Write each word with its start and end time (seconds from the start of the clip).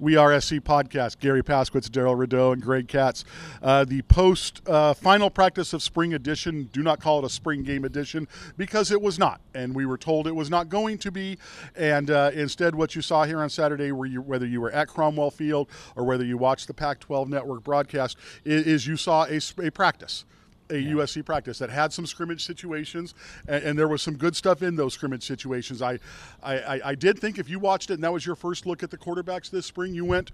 We 0.00 0.16
Are 0.16 0.40
SC 0.40 0.54
podcast. 0.54 1.18
Garry 1.18 1.42
Paskwietz, 1.42 1.90
Darrell 1.90 2.14
Rideaux, 2.14 2.52
and 2.52 2.62
Greg 2.62 2.88
Katz. 2.88 3.22
Uh, 3.62 3.84
the 3.84 4.00
post 4.00 4.66
uh, 4.66 4.94
final 4.94 5.28
practice 5.28 5.74
of 5.74 5.82
spring 5.82 6.14
edition. 6.14 6.70
Do 6.72 6.82
not 6.82 7.00
call 7.00 7.18
it 7.18 7.26
a 7.26 7.28
spring 7.28 7.62
game 7.62 7.84
edition 7.84 8.26
because 8.56 8.90
it 8.90 9.02
was 9.02 9.18
not, 9.18 9.42
and 9.52 9.74
we 9.74 9.84
were 9.84 9.98
told 9.98 10.26
it 10.26 10.34
was 10.34 10.48
not 10.48 10.70
going 10.70 10.96
to 10.98 11.12
be. 11.12 11.36
And 11.76 12.10
uh, 12.10 12.30
instead, 12.32 12.74
what 12.74 12.96
you 12.96 13.02
saw 13.02 13.24
here 13.24 13.40
on 13.40 13.50
Saturday, 13.50 13.88
you, 13.88 14.22
whether 14.22 14.46
you 14.46 14.62
were 14.62 14.70
at 14.70 14.88
Cromwell 14.88 15.30
Field 15.30 15.68
or 15.94 16.04
whether 16.04 16.24
you 16.24 16.38
watched 16.38 16.66
the 16.66 16.74
Pac-12 16.74 17.28
network 17.28 17.62
broadcast, 17.62 18.16
is, 18.42 18.66
is 18.66 18.86
you 18.86 18.96
saw 18.96 19.26
a, 19.26 19.38
a 19.62 19.70
practice 19.70 20.24
a 20.70 20.78
yeah. 20.78 20.92
USC 20.92 21.24
practice 21.24 21.58
that 21.58 21.70
had 21.70 21.92
some 21.92 22.06
scrimmage 22.06 22.44
situations, 22.44 23.14
and, 23.48 23.64
and, 23.64 23.78
there 23.78 23.88
was 23.88 24.02
some 24.02 24.16
good 24.16 24.36
stuff 24.36 24.62
in 24.62 24.76
those 24.76 24.94
scrimmage 24.94 25.24
situations. 25.26 25.82
I, 25.82 25.98
I, 26.42 26.80
I 26.84 26.94
did 26.94 27.18
think 27.18 27.38
if 27.38 27.48
you 27.48 27.58
watched 27.58 27.90
it 27.90 27.94
and 27.94 28.04
that 28.04 28.12
was 28.12 28.24
your 28.24 28.36
first 28.36 28.66
look 28.66 28.82
at 28.82 28.90
the 28.90 28.98
quarterbacks 28.98 29.50
this 29.50 29.66
spring, 29.66 29.94
you 29.94 30.04
went, 30.04 30.30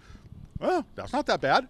"Oh, 0.61 0.85
that's 0.95 1.13
not 1.13 1.27
that 1.27 1.41
bad." 1.41 1.69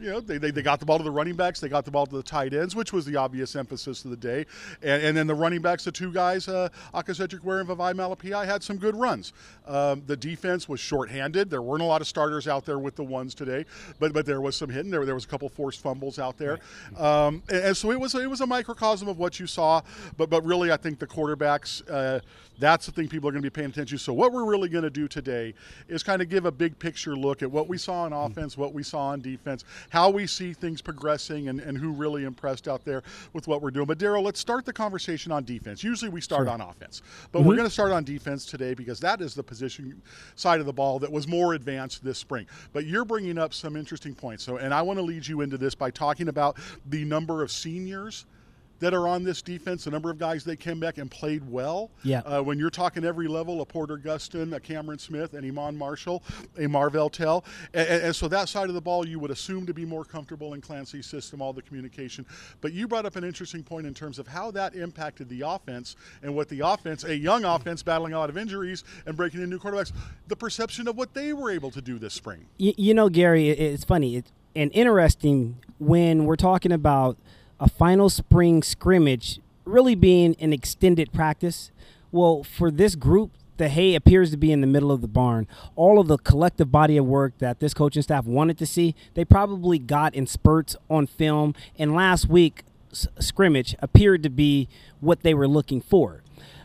You 0.00 0.10
know, 0.10 0.20
they, 0.20 0.38
they, 0.38 0.50
they, 0.50 0.62
got 0.62 0.80
the 0.80 0.86
ball 0.86 0.98
to 0.98 1.04
the 1.04 1.10
running 1.10 1.34
backs, 1.36 1.60
they 1.60 1.68
got 1.68 1.84
the 1.84 1.90
ball 1.90 2.06
to 2.06 2.16
the 2.16 2.22
tight 2.22 2.54
ends, 2.54 2.74
which 2.74 2.92
was 2.92 3.04
the 3.04 3.16
obvious 3.16 3.56
emphasis 3.56 4.04
of 4.04 4.10
the 4.10 4.16
day. 4.16 4.46
And, 4.82 5.02
and 5.02 5.16
then 5.16 5.26
the 5.26 5.34
running 5.34 5.60
backs, 5.60 5.84
the 5.84 5.92
two 5.92 6.12
guys, 6.12 6.48
uh, 6.48 6.68
Aca'Cedric 6.94 7.42
Ware 7.42 7.60
and 7.60 7.68
Vavae 7.68 7.94
Malepeai, 7.94 8.46
had 8.46 8.62
some 8.62 8.76
good 8.76 8.96
runs. 8.96 9.32
Um, 9.66 10.02
the 10.06 10.16
defense 10.16 10.68
was 10.68 10.80
shorthanded. 10.80 11.50
There 11.50 11.62
weren't 11.62 11.82
a 11.82 11.86
lot 11.86 12.00
of 12.00 12.06
starters 12.06 12.48
out 12.48 12.64
there 12.64 12.78
with 12.78 12.96
the 12.96 13.04
ones 13.04 13.34
today, 13.34 13.66
but 13.98 14.12
but 14.12 14.26
there 14.26 14.40
was 14.40 14.56
some 14.56 14.70
hitting. 14.70 14.90
There, 14.90 15.04
there 15.04 15.14
was 15.14 15.24
a 15.24 15.28
couple 15.28 15.48
forced 15.48 15.80
fumbles 15.80 16.18
out 16.18 16.38
there. 16.38 16.58
Um, 16.96 17.42
and, 17.48 17.64
and, 17.64 17.76
so 17.76 17.90
it 17.90 18.00
was, 18.00 18.14
it 18.14 18.28
was 18.28 18.40
a 18.40 18.46
microcosm 18.46 19.08
of 19.08 19.18
what 19.18 19.40
you 19.40 19.46
saw. 19.46 19.82
But, 20.16 20.30
but 20.30 20.44
really, 20.44 20.72
I 20.72 20.76
think 20.76 20.98
the 20.98 21.06
quarterbacks, 21.06 21.82
uh, 21.90 22.20
that's 22.58 22.86
the 22.86 22.92
thing 22.92 23.08
people 23.08 23.28
are 23.28 23.32
going 23.32 23.42
to 23.42 23.50
be 23.50 23.52
paying 23.52 23.70
attention 23.70 23.96
to. 23.96 24.04
So 24.04 24.12
what 24.12 24.32
we're 24.32 24.44
really 24.44 24.68
going 24.68 24.84
to 24.84 24.90
do 24.90 25.08
today 25.08 25.54
is 25.88 26.02
kind 26.02 26.20
of 26.20 26.28
give 26.28 26.44
a 26.44 26.52
big 26.52 26.78
picture 26.78 27.16
look 27.16 27.42
at 27.42 27.50
what 27.50 27.68
we 27.68 27.78
saw 27.78 28.02
on 28.02 28.12
offense, 28.12 28.56
what 28.56 28.74
we 28.74 28.82
saw 28.82 29.08
on 29.08 29.20
defense, 29.20 29.64
how 29.90 30.08
we 30.08 30.26
see 30.26 30.52
things 30.52 30.80
progressing 30.80 31.48
and, 31.48 31.60
and 31.60 31.76
who 31.76 31.92
really 31.92 32.24
impressed 32.24 32.66
out 32.66 32.84
there 32.84 33.02
with 33.32 33.46
what 33.46 33.60
we're 33.60 33.70
doing. 33.70 33.86
But 33.86 33.98
Darrell, 33.98 34.22
let's 34.22 34.40
start 34.40 34.64
the 34.64 34.72
conversation 34.72 35.30
on 35.30 35.44
defense. 35.44 35.84
Usually 35.84 36.10
we 36.10 36.20
start 36.20 36.46
sure. 36.46 36.50
on 36.50 36.60
offense, 36.60 37.02
but 37.30 37.40
mm-hmm. 37.40 37.48
we're 37.48 37.56
going 37.56 37.68
to 37.68 37.72
start 37.72 37.92
on 37.92 38.04
defense 38.04 38.46
today 38.46 38.74
because 38.74 38.98
that 39.00 39.20
is 39.20 39.34
the 39.34 39.42
position 39.42 40.00
side 40.36 40.60
of 40.60 40.66
the 40.66 40.72
ball 40.72 40.98
that 41.00 41.12
was 41.12 41.28
more 41.28 41.54
advanced 41.54 42.02
this 42.02 42.18
spring. 42.18 42.46
But 42.72 42.86
you're 42.86 43.04
bringing 43.04 43.36
up 43.36 43.52
some 43.52 43.76
interesting 43.76 44.14
points. 44.14 44.44
So, 44.44 44.56
and 44.56 44.72
I 44.72 44.82
want 44.82 44.98
to 44.98 45.02
lead 45.02 45.26
you 45.26 45.42
into 45.42 45.58
this 45.58 45.74
by 45.74 45.90
talking 45.90 46.28
about 46.28 46.56
the 46.86 47.04
number 47.04 47.42
of 47.42 47.50
seniors– 47.50 48.24
that 48.80 48.94
are 48.94 49.06
on 49.06 49.22
this 49.22 49.42
defense, 49.42 49.86
a 49.86 49.90
number 49.90 50.10
of 50.10 50.18
guys 50.18 50.42
they 50.42 50.56
came 50.56 50.80
back 50.80 50.98
and 50.98 51.10
played 51.10 51.48
well. 51.48 51.90
Yeah. 52.02 52.20
Uh, 52.20 52.42
when 52.42 52.58
you're 52.58 52.70
talking 52.70 53.04
every 53.04 53.28
level, 53.28 53.60
a 53.60 53.66
Porter 53.66 53.96
Gustin, 53.96 54.54
a 54.54 54.60
Cameron 54.60 54.98
Smith, 54.98 55.34
an 55.34 55.44
Iman 55.44 55.76
Marshall, 55.76 56.22
a 56.58 56.66
Marvell 56.66 57.10
Tell. 57.10 57.44
And, 57.74 57.88
and, 57.88 58.16
so 58.16 58.26
that 58.28 58.48
side 58.48 58.68
of 58.68 58.74
the 58.74 58.80
ball 58.80 59.06
you 59.06 59.18
would 59.18 59.30
assume 59.30 59.66
to 59.66 59.74
be 59.74 59.84
more 59.84 60.04
comfortable 60.04 60.54
in 60.54 60.60
Clancy's 60.60 61.06
system, 61.06 61.40
all 61.40 61.52
the 61.52 61.62
communication. 61.62 62.26
But 62.60 62.72
you 62.72 62.88
brought 62.88 63.06
up 63.06 63.16
an 63.16 63.24
interesting 63.24 63.62
point 63.62 63.86
in 63.86 63.94
terms 63.94 64.18
of 64.18 64.26
how 64.26 64.50
that 64.52 64.74
impacted 64.74 65.28
the 65.28 65.42
offense 65.42 65.96
and 66.22 66.34
what 66.34 66.48
the 66.48 66.60
offense, 66.60 67.04
a 67.04 67.16
young 67.16 67.44
offense 67.44 67.82
battling 67.82 68.14
a 68.14 68.18
lot 68.18 68.30
of 68.30 68.38
injuries 68.38 68.84
and 69.06 69.16
breaking 69.16 69.42
in 69.42 69.50
new 69.50 69.58
quarterbacks, 69.58 69.92
the 70.28 70.36
perception 70.36 70.88
of 70.88 70.96
what 70.96 71.14
they 71.14 71.32
were 71.32 71.50
able 71.50 71.70
to 71.70 71.82
do 71.82 71.98
this 71.98 72.14
spring. 72.14 72.46
You, 72.56 72.72
you 72.76 72.94
know, 72.94 73.08
Garry, 73.08 73.50
it's 73.50 73.84
funny 73.84 74.16
it's, 74.16 74.32
and 74.56 74.70
interesting 74.74 75.58
when 75.78 76.24
we're 76.24 76.36
talking 76.36 76.72
about– 76.72 77.18
a 77.60 77.68
final 77.68 78.08
spring 78.08 78.62
scrimmage 78.62 79.38
really 79.64 79.94
being 79.94 80.34
an 80.40 80.52
extended 80.52 81.12
practice. 81.12 81.70
Well, 82.10 82.42
for 82.42 82.70
this 82.70 82.96
group, 82.96 83.30
the 83.58 83.68
hay 83.68 83.94
appears 83.94 84.30
to 84.30 84.38
be 84.38 84.50
in 84.50 84.62
the 84.62 84.66
middle 84.66 84.90
of 84.90 85.02
the 85.02 85.08
barn. 85.08 85.46
All 85.76 86.00
of 86.00 86.08
the 86.08 86.16
collective 86.16 86.72
body 86.72 86.96
of 86.96 87.04
work 87.04 87.34
that 87.38 87.60
this 87.60 87.74
coaching 87.74 88.02
staff 88.02 88.24
wanted 88.24 88.56
to 88.58 88.66
see, 88.66 88.94
they 89.14 89.24
probably 89.24 89.78
got 89.78 90.14
in 90.14 90.26
spurts 90.26 90.76
on 90.88 91.06
film. 91.06 91.54
And 91.78 91.94
last 91.94 92.26
week, 92.28 92.64
scrimmage 92.90 93.76
appeared 93.80 94.22
to 94.22 94.30
be 94.30 94.66
what 95.00 95.22
they 95.22 95.34
were 95.34 95.46
looking 95.46 95.82
for. 95.82 96.22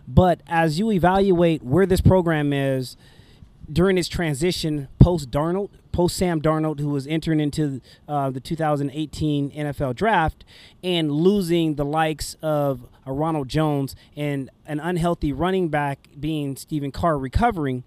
But 0.08 0.42
as 0.48 0.80
you 0.80 0.90
evaluate 0.92 1.64
where 1.64 1.86
this 1.86 2.02
program 2.02 2.54
is 2.54 2.96
during 3.72 3.98
its 3.98 4.08
transition 4.08 4.88
post 5.00 5.32
Darnold, 5.32 5.70
post 5.96 6.18
Sam 6.18 6.42
Darnold, 6.42 6.82
who 6.82 6.90
was 6.90 7.08
entering 7.08 7.40
into 7.40 7.80
uh, 8.06 8.30
the 8.30 8.42
2018 8.42 9.50
NFL 9.52 9.96
draft 9.96 10.44
and 10.84 11.10
losing 11.10 11.76
the 11.76 11.86
likes 11.86 12.36
of 12.42 12.86
a 13.06 13.14
Ronald 13.14 13.48
Jones 13.48 13.96
and 14.18 14.50
an 14.66 14.82
unhealthy 14.82 15.32
running 15.32 15.70
back 15.70 16.10
being 16.20 16.58
Stephen 16.58 16.92
Carr 16.92 17.18
recovering. 17.18 17.86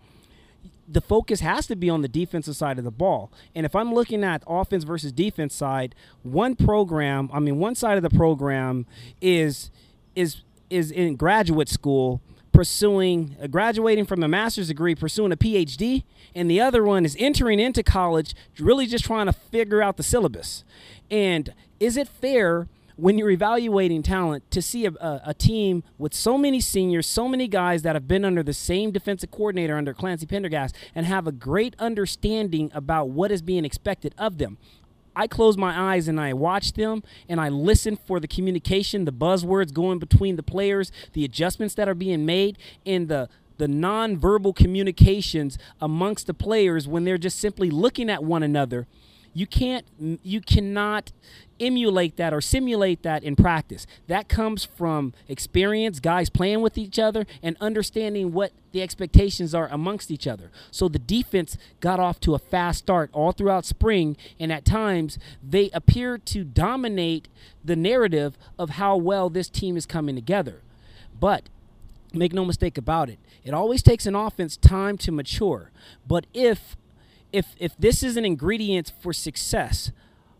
The 0.89 1.03
focus 1.03 1.41
has 1.41 1.67
to 1.67 1.77
be 1.77 1.91
on 1.91 2.01
the 2.01 2.09
defensive 2.09 2.57
side 2.57 2.79
of 2.79 2.85
the 2.85 2.91
ball. 2.91 3.31
And 3.55 3.67
if 3.67 3.77
I'm 3.77 3.93
looking 3.93 4.25
at 4.25 4.43
offense 4.47 4.85
versus 4.85 5.13
defense 5.13 5.55
side, 5.55 5.95
one 6.23 6.57
program, 6.57 7.29
I 7.31 7.41
mean, 7.41 7.59
one 7.59 7.75
side 7.75 7.99
of 7.99 8.03
the 8.03 8.17
program 8.17 8.87
is 9.21 9.71
is 10.17 10.41
is 10.71 10.91
in 10.91 11.17
graduate 11.17 11.69
school 11.69 12.23
pursuing 12.59 13.37
uh, 13.41 13.47
graduating 13.47 14.05
from 14.05 14.21
a 14.21 14.27
master's 14.27 14.67
degree, 14.67 14.93
pursuing 14.93 15.31
a 15.31 15.37
PhD, 15.37 16.03
and 16.35 16.51
the 16.51 16.61
other 16.61 16.83
one 16.83 17.05
is 17.05 17.15
entering 17.17 17.61
into 17.61 17.85
college, 17.85 18.35
really 18.59 18.85
just 18.85 19.05
trying 19.05 19.27
to 19.27 19.33
figure 19.33 19.81
out 19.81 19.97
the 19.97 20.03
syllabus. 20.03 20.65
And 21.09 21.55
is 21.79 21.97
it 21.97 22.09
fair 22.09 22.67
when 22.97 23.17
you're 23.17 23.31
evaluating 23.31 24.03
talent 24.03 24.51
to 24.51 24.61
see 24.61 24.87
a, 24.87 24.91
a, 25.01 25.21
a, 25.27 25.35
team 25.35 25.85
with 25.99 26.13
so 26.13 26.37
many 26.37 26.61
seniors, 26.61 27.07
so 27.07 27.29
many 27.29 27.47
guys 27.47 27.83
that 27.83 27.95
have 27.95 28.09
been 28.09 28.25
under 28.25 28.43
the 28.43 28.53
same 28.53 28.91
defensive 28.91 29.31
coordinator 29.31 29.77
under 29.77 29.95
Clancy 29.95 30.27
Pendergast 30.27 30.75
and 30.97 31.07
have 31.07 31.29
a 31.29 31.33
great 31.33 31.77
understanding 31.79 32.73
about 32.75 33.11
what 33.11 33.31
is 33.31 33.41
being 33.41 33.65
expected 33.65 34.17
of 34.19 34.39
them. 34.39 34.59
I 35.19 35.27
close 35.27 35.57
my 35.57 35.95
eyes 35.95 36.07
and 36.07 36.21
I 36.21 36.33
watch 36.33 36.75
them 36.75 37.03
and 37.29 37.41
I 37.41 37.49
listen 37.49 37.97
for 37.97 38.21
the 38.21 38.29
communication, 38.29 39.05
the 39.05 39.13
buzzwords 39.13 39.73
going 39.73 39.99
between 39.99 40.37
the 40.37 40.45
players, 40.45 40.93
the 41.13 41.25
adjustments 41.25 41.75
that 41.75 41.89
are 41.89 41.95
being 41.95 42.25
made, 42.25 42.57
and 42.87 43.09
the 43.09 43.29
the 43.59 43.67
nonverbal 43.67 44.55
communications 44.55 45.59
amongst 45.81 46.29
the 46.29 46.35
players 46.35 46.87
when 46.87 47.03
they're 47.03 47.19
just 47.19 47.41
simply 47.41 47.71
looking 47.71 48.09
at 48.09 48.23
one 48.23 48.45
another 48.45 48.87
you 49.39 49.47
can't 49.47 49.87
you 50.25 50.41
cannot 50.41 51.13
emulate 51.61 52.17
that 52.17 52.35
or 52.35 52.41
simulate 52.41 53.03
that 53.03 53.23
in 53.23 53.37
practice. 53.37 53.87
That 54.09 54.29
comes 54.29 54.65
from 54.65 55.13
experience, 55.29 56.01
guys 56.01 56.29
playing 56.29 56.61
with 56.61 56.77
each 56.77 56.99
other 56.99 57.25
and 57.41 57.57
understanding 57.61 58.33
what 58.33 58.51
the 58.73 58.83
expectations 58.83 59.55
are 59.55 59.69
amongst 59.69 60.11
each 60.11 60.27
other. 60.27 60.51
So 60.73 60.89
the 60.89 60.99
defense 60.99 61.57
got 61.79 62.01
off 62.01 62.19
to 62.21 62.35
a 62.35 62.39
fast 62.41 62.81
start 62.81 63.11
all 63.13 63.31
throughout 63.31 63.65
spring 63.65 64.17
and 64.41 64.53
at 64.53 64.65
times 64.65 65.21
they 65.41 65.71
appear 65.71 66.19
to 66.19 66.43
dominate 66.43 67.29
the 67.65 67.77
narrative 67.77 68.37
of 68.59 68.71
how 68.71 68.97
well 68.97 69.31
this 69.31 69.49
team 69.49 69.77
is 69.77 69.87
coming 69.87 70.17
together. 70.17 70.63
But 71.21 71.45
make 72.13 72.33
no 72.33 72.45
mistake 72.45 72.77
about 72.77 73.09
it, 73.09 73.21
it 73.45 73.55
always 73.55 73.85
takes 73.85 74.05
an 74.05 74.17
offense 74.17 74.57
time 74.57 74.99
to 74.99 75.13
mature. 75.13 75.71
But 76.09 76.27
if 76.35 76.77
if 77.33 77.55
if 77.59 77.77
this 77.77 78.03
is 78.03 78.17
an 78.17 78.25
ingredient 78.25 78.93
for 79.01 79.13
success, 79.13 79.91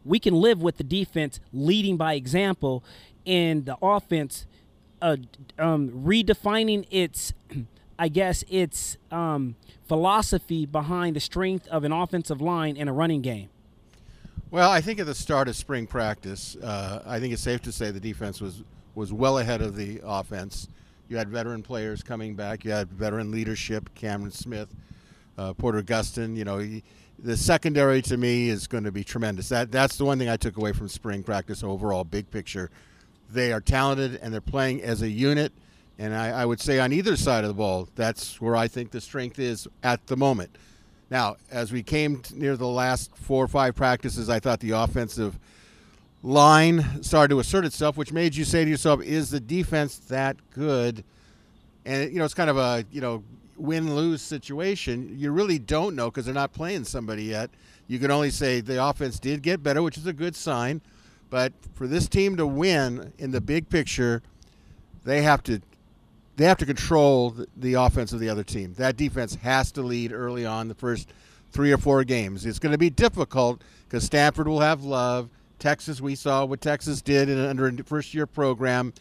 we 0.05 0.19
can 0.19 0.35
live 0.35 0.63
with 0.63 0.77
the 0.77 0.85
defense 0.85 1.41
leading 1.53 1.97
by 1.97 2.15
example 2.15 2.85
and 3.27 3.67
the 3.67 3.77
offense 3.83 4.47
uh, 5.03 5.17
um, 5.59 5.91
redefining 5.91 6.87
its 6.91 7.33
I 7.99 8.09
guess 8.09 8.45
its 8.49 8.97
um, 9.11 9.57
philosophy 9.89 10.67
behind 10.67 11.17
the 11.17 11.21
strength 11.21 11.67
of 11.69 11.83
an 11.83 11.91
offensive 11.93 12.41
line 12.41 12.77
in 12.77 12.87
a 12.87 12.93
running 12.93 13.23
game. 13.23 13.49
Well, 14.53 14.71
I 14.71 14.81
think 14.81 15.01
at 15.01 15.07
the 15.07 15.17
start 15.17 15.49
of 15.49 15.57
spring 15.57 15.87
practice, 15.87 16.57
uh, 16.57 17.03
I 17.05 17.19
think 17.19 17.33
it's 17.33 17.43
safe 17.43 17.61
to 17.63 17.73
say 17.73 17.91
the 17.91 18.01
defense 18.01 18.41
was 18.41 18.63
was 18.95 19.13
well 19.13 19.39
ahead 19.39 19.63
of 19.63 19.77
the 19.77 20.01
offense. 20.05 20.69
You 21.09 21.17
had 21.17 21.29
veteran 21.29 21.63
players 21.63 22.03
coming 22.03 22.35
back. 22.35 22.65
You 22.65 22.73
had 22.73 22.89
veteran 22.91 23.31
leadership, 23.31 23.95
Cameron 23.95 24.33
Smith, 24.33 24.69
uh, 25.39 25.55
Porter 25.55 25.83
Gustin. 25.83 26.37
You 26.37 26.45
know, 26.45 26.59
he, 26.59 26.83
the 27.19 27.37
secondary 27.37 28.03
to 28.03 28.17
me 28.17 28.49
is 28.49 28.67
going 28.67 28.85
to 28.85 28.93
be 28.93 29.05
tremendous. 29.05 29.49
That 29.49 29.73
that's 29.73 29.97
the 29.97 30.05
one 30.05 30.19
thing 30.19 30.29
I 30.29 30.37
took 30.37 30.57
away 30.57 30.73
from 30.73 30.89
spring 30.89 31.23
practice 31.23 31.63
overall, 31.63 32.05
big 32.05 32.31
picture. 32.31 32.71
They 33.31 33.53
are 33.53 33.61
talented 33.61 34.19
and 34.23 34.33
they're 34.33 34.41
playing 34.41 34.83
as 34.83 35.03
a 35.03 35.09
unit. 35.09 35.53
And 35.99 36.15
I, 36.15 36.43
I 36.43 36.45
would 36.45 36.61
say 36.61 36.79
on 36.79 36.93
either 36.93 37.17
side 37.17 37.45
of 37.45 37.49
the 37.49 37.55
ball, 37.55 37.89
that's 37.97 38.41
where 38.41 38.55
I 38.55 38.69
think 38.69 38.91
the 38.91 39.01
strength 39.01 39.39
is 39.39 39.67
at 39.83 40.07
the 40.07 40.17
moment. 40.17 40.57
Now, 41.11 41.37
as 41.51 41.73
we 41.73 41.83
came 41.83 42.23
near 42.35 42.57
the 42.57 42.69
last 42.69 43.17
four 43.17 43.45
or 43.45 43.49
five 43.49 43.75
practices, 43.75 44.29
I 44.29 44.39
thought 44.39 44.61
the 44.61 44.73
offensive 44.73 45.39
line 46.23 47.03
started 47.03 47.35
to 47.35 47.41
assert 47.41 47.65
itself, 47.65 47.97
which 47.97 48.13
made 48.13 48.37
you 48.37 48.45
say 48.45 48.65
to 48.65 48.71
yourself, 48.71 49.03
"Is 49.03 49.31
the 49.31 49.41
defense 49.41 49.97
that 50.09 50.37
good?" 50.51 51.05
And 51.85 52.13
you 52.13 52.19
know, 52.19 52.25
it's 52.25 52.35
kind 52.35 52.51
of 52.51 52.59
a 52.59 52.85
you 52.93 53.01
know 53.01 53.25
win 53.59 53.95
lose 53.95 54.23
situation. 54.23 55.15
You 55.19 55.31
really 55.33 55.59
don't 55.59 55.95
know 55.95 56.11
because 56.11 56.25
they're 56.25 56.35
not 56.35 56.53
playing 56.53 56.85
somebody 56.85 57.25
yet. 57.25 57.51
You 57.87 57.99
can 57.99 58.11
only 58.11 58.31
say 58.31 58.61
the 58.61 58.85
offense 58.85 59.19
did 59.19 59.43
get 59.43 59.63
better, 59.63 59.83
which 59.83 59.99
is 59.99 60.07
a 60.07 60.13
good 60.13 60.37
sign. 60.37 60.81
But 61.31 61.53
for 61.75 61.87
this 61.87 62.09
team 62.09 62.37
to 62.37 62.47
win 62.47 63.13
in 63.19 63.31
the 63.31 63.41
big 63.41 63.69
picture, 63.69 64.23
they 65.05 65.23
have 65.23 65.43
to 65.45 65.61
they 66.37 66.45
have 66.45 66.59
to 66.59 66.67
control 66.67 67.35
the, 67.57 67.75
offense 67.75 68.13
of 68.13 68.21
the 68.21 68.29
other 68.29 68.45
team. 68.45 68.73
That 68.75 68.97
defense 68.97 69.35
has 69.37 69.73
to 69.73 69.83
lead 69.83 70.13
early 70.13 70.47
on 70.47 70.69
the 70.69 70.75
first 70.75 71.09
three 71.51 71.73
or 71.73 71.79
four 71.79 72.05
games. 72.05 72.47
It's 72.47 72.61
going 72.61 72.71
to 72.71 72.79
be 72.79 72.91
difficult 72.91 73.63
because 73.89 74.05
Stanford 74.05 74.47
will 74.47 74.61
have 74.61 74.85
love. 74.85 75.31
Texas, 75.59 76.01
we 76.01 76.15
saw 76.15 76.45
what 76.45 76.61
Texas 76.61 77.03
did 77.03 77.29
in, 77.29 77.39
under 77.41 77.67
a 77.67 77.73
first 77.83 78.15
year 78.15 78.25
program. 78.25 78.95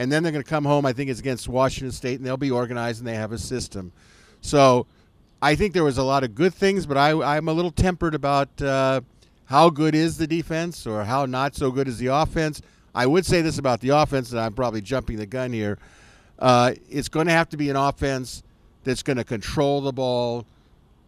And 0.00 0.10
then 0.10 0.22
they're 0.22 0.32
going 0.32 0.42
to 0.42 0.48
come 0.48 0.64
home, 0.64 0.86
I 0.86 0.94
think 0.94 1.10
it's 1.10 1.20
against 1.20 1.46
Washington 1.46 1.92
State, 1.92 2.16
and 2.18 2.26
they'll 2.26 2.38
be 2.38 2.50
organized 2.50 3.00
and 3.00 3.06
they 3.06 3.16
have 3.16 3.32
a 3.32 3.38
system. 3.38 3.92
So 4.40 4.86
I 5.42 5.54
think 5.54 5.74
there 5.74 5.84
was 5.84 5.98
a 5.98 6.02
lot 6.02 6.24
of 6.24 6.34
good 6.34 6.54
things, 6.54 6.86
but 6.86 6.96
I, 6.96 7.36
I'm 7.36 7.48
a 7.48 7.52
little 7.52 7.70
tempered 7.70 8.14
about 8.14 8.62
uh, 8.62 9.02
how 9.44 9.68
good 9.68 9.94
is 9.94 10.16
the 10.16 10.26
defense 10.26 10.86
or 10.86 11.04
how 11.04 11.26
not 11.26 11.54
so 11.54 11.70
good 11.70 11.86
is 11.86 11.98
the 11.98 12.06
offense. 12.06 12.62
I 12.94 13.04
would 13.04 13.26
say 13.26 13.42
this 13.42 13.58
about 13.58 13.80
the 13.80 13.90
offense, 13.90 14.30
and 14.30 14.40
I'm 14.40 14.54
probably 14.54 14.80
jumping 14.80 15.18
the 15.18 15.26
gun 15.26 15.52
here. 15.52 15.76
Uh, 16.38 16.72
it's 16.88 17.10
going 17.10 17.26
to 17.26 17.34
have 17.34 17.50
to 17.50 17.58
be 17.58 17.68
an 17.68 17.76
offense 17.76 18.42
that's 18.84 19.02
going 19.02 19.18
to 19.18 19.24
control 19.24 19.82
the 19.82 19.92
ball. 19.92 20.46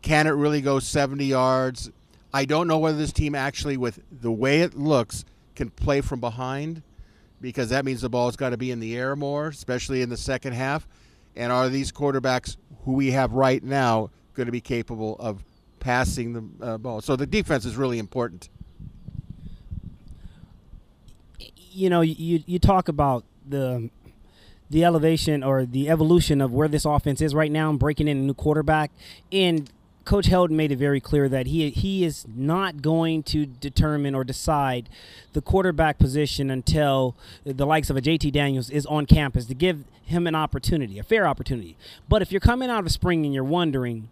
Can 0.02 0.26
it 0.26 0.32
really 0.32 0.60
go 0.60 0.80
70 0.80 1.24
yards? 1.24 1.90
I 2.34 2.44
don't 2.44 2.68
know 2.68 2.76
whether 2.76 2.98
this 2.98 3.14
team 3.14 3.34
actually, 3.34 3.78
with 3.78 4.00
the 4.20 4.30
way 4.30 4.60
it 4.60 4.76
looks, 4.76 5.24
can 5.54 5.70
play 5.70 6.02
from 6.02 6.20
behind 6.20 6.82
because 7.42 7.68
that 7.70 7.84
means 7.84 8.00
the 8.00 8.08
ball's 8.08 8.36
got 8.36 8.50
to 8.50 8.56
be 8.56 8.70
in 8.70 8.80
the 8.80 8.96
air 8.96 9.14
more, 9.16 9.48
especially 9.48 10.00
in 10.00 10.08
the 10.08 10.16
second 10.16 10.54
half. 10.54 10.88
And 11.36 11.52
are 11.52 11.68
these 11.68 11.92
quarterbacks 11.92 12.56
who 12.84 12.92
we 12.92 13.10
have 13.10 13.32
right 13.32 13.62
now 13.62 14.10
going 14.34 14.46
to 14.46 14.52
be 14.52 14.60
capable 14.60 15.16
of 15.18 15.44
passing 15.80 16.32
the 16.32 16.64
uh, 16.64 16.78
ball? 16.78 17.00
So 17.00 17.16
the 17.16 17.26
defense 17.26 17.64
is 17.64 17.76
really 17.76 17.98
important. 17.98 18.48
You 21.74 21.90
know, 21.90 22.02
you 22.02 22.42
you 22.46 22.58
talk 22.58 22.88
about 22.88 23.24
the 23.46 23.90
the 24.70 24.84
elevation 24.84 25.42
or 25.42 25.66
the 25.66 25.88
evolution 25.88 26.40
of 26.40 26.52
where 26.52 26.68
this 26.68 26.84
offense 26.84 27.20
is 27.20 27.34
right 27.34 27.50
now 27.50 27.70
and 27.70 27.78
breaking 27.78 28.08
in 28.08 28.18
a 28.18 28.20
new 28.20 28.34
quarterback. 28.34 28.90
And 29.30 29.70
Coach 30.04 30.28
Helton 30.28 30.50
made 30.50 30.72
it 30.72 30.76
very 30.76 31.00
clear 31.00 31.28
that 31.28 31.46
he 31.46 31.70
he 31.70 32.04
is 32.04 32.26
not 32.34 32.82
going 32.82 33.22
to 33.24 33.46
determine 33.46 34.14
or 34.14 34.24
decide 34.24 34.88
the 35.32 35.40
quarterback 35.40 35.98
position 35.98 36.50
until 36.50 37.16
the 37.44 37.66
likes 37.66 37.90
of 37.90 37.96
a 37.96 38.00
JT 38.00 38.32
Daniels 38.32 38.70
is 38.70 38.86
on 38.86 39.06
campus 39.06 39.46
to 39.46 39.54
give 39.54 39.84
him 40.04 40.26
an 40.26 40.34
opportunity, 40.34 40.98
a 40.98 41.02
fair 41.02 41.26
opportunity. 41.26 41.76
But 42.08 42.22
if 42.22 42.32
you're 42.32 42.40
coming 42.40 42.70
out 42.70 42.84
of 42.84 42.92
spring 42.92 43.24
and 43.24 43.32
you're 43.34 43.44
wondering 43.44 44.08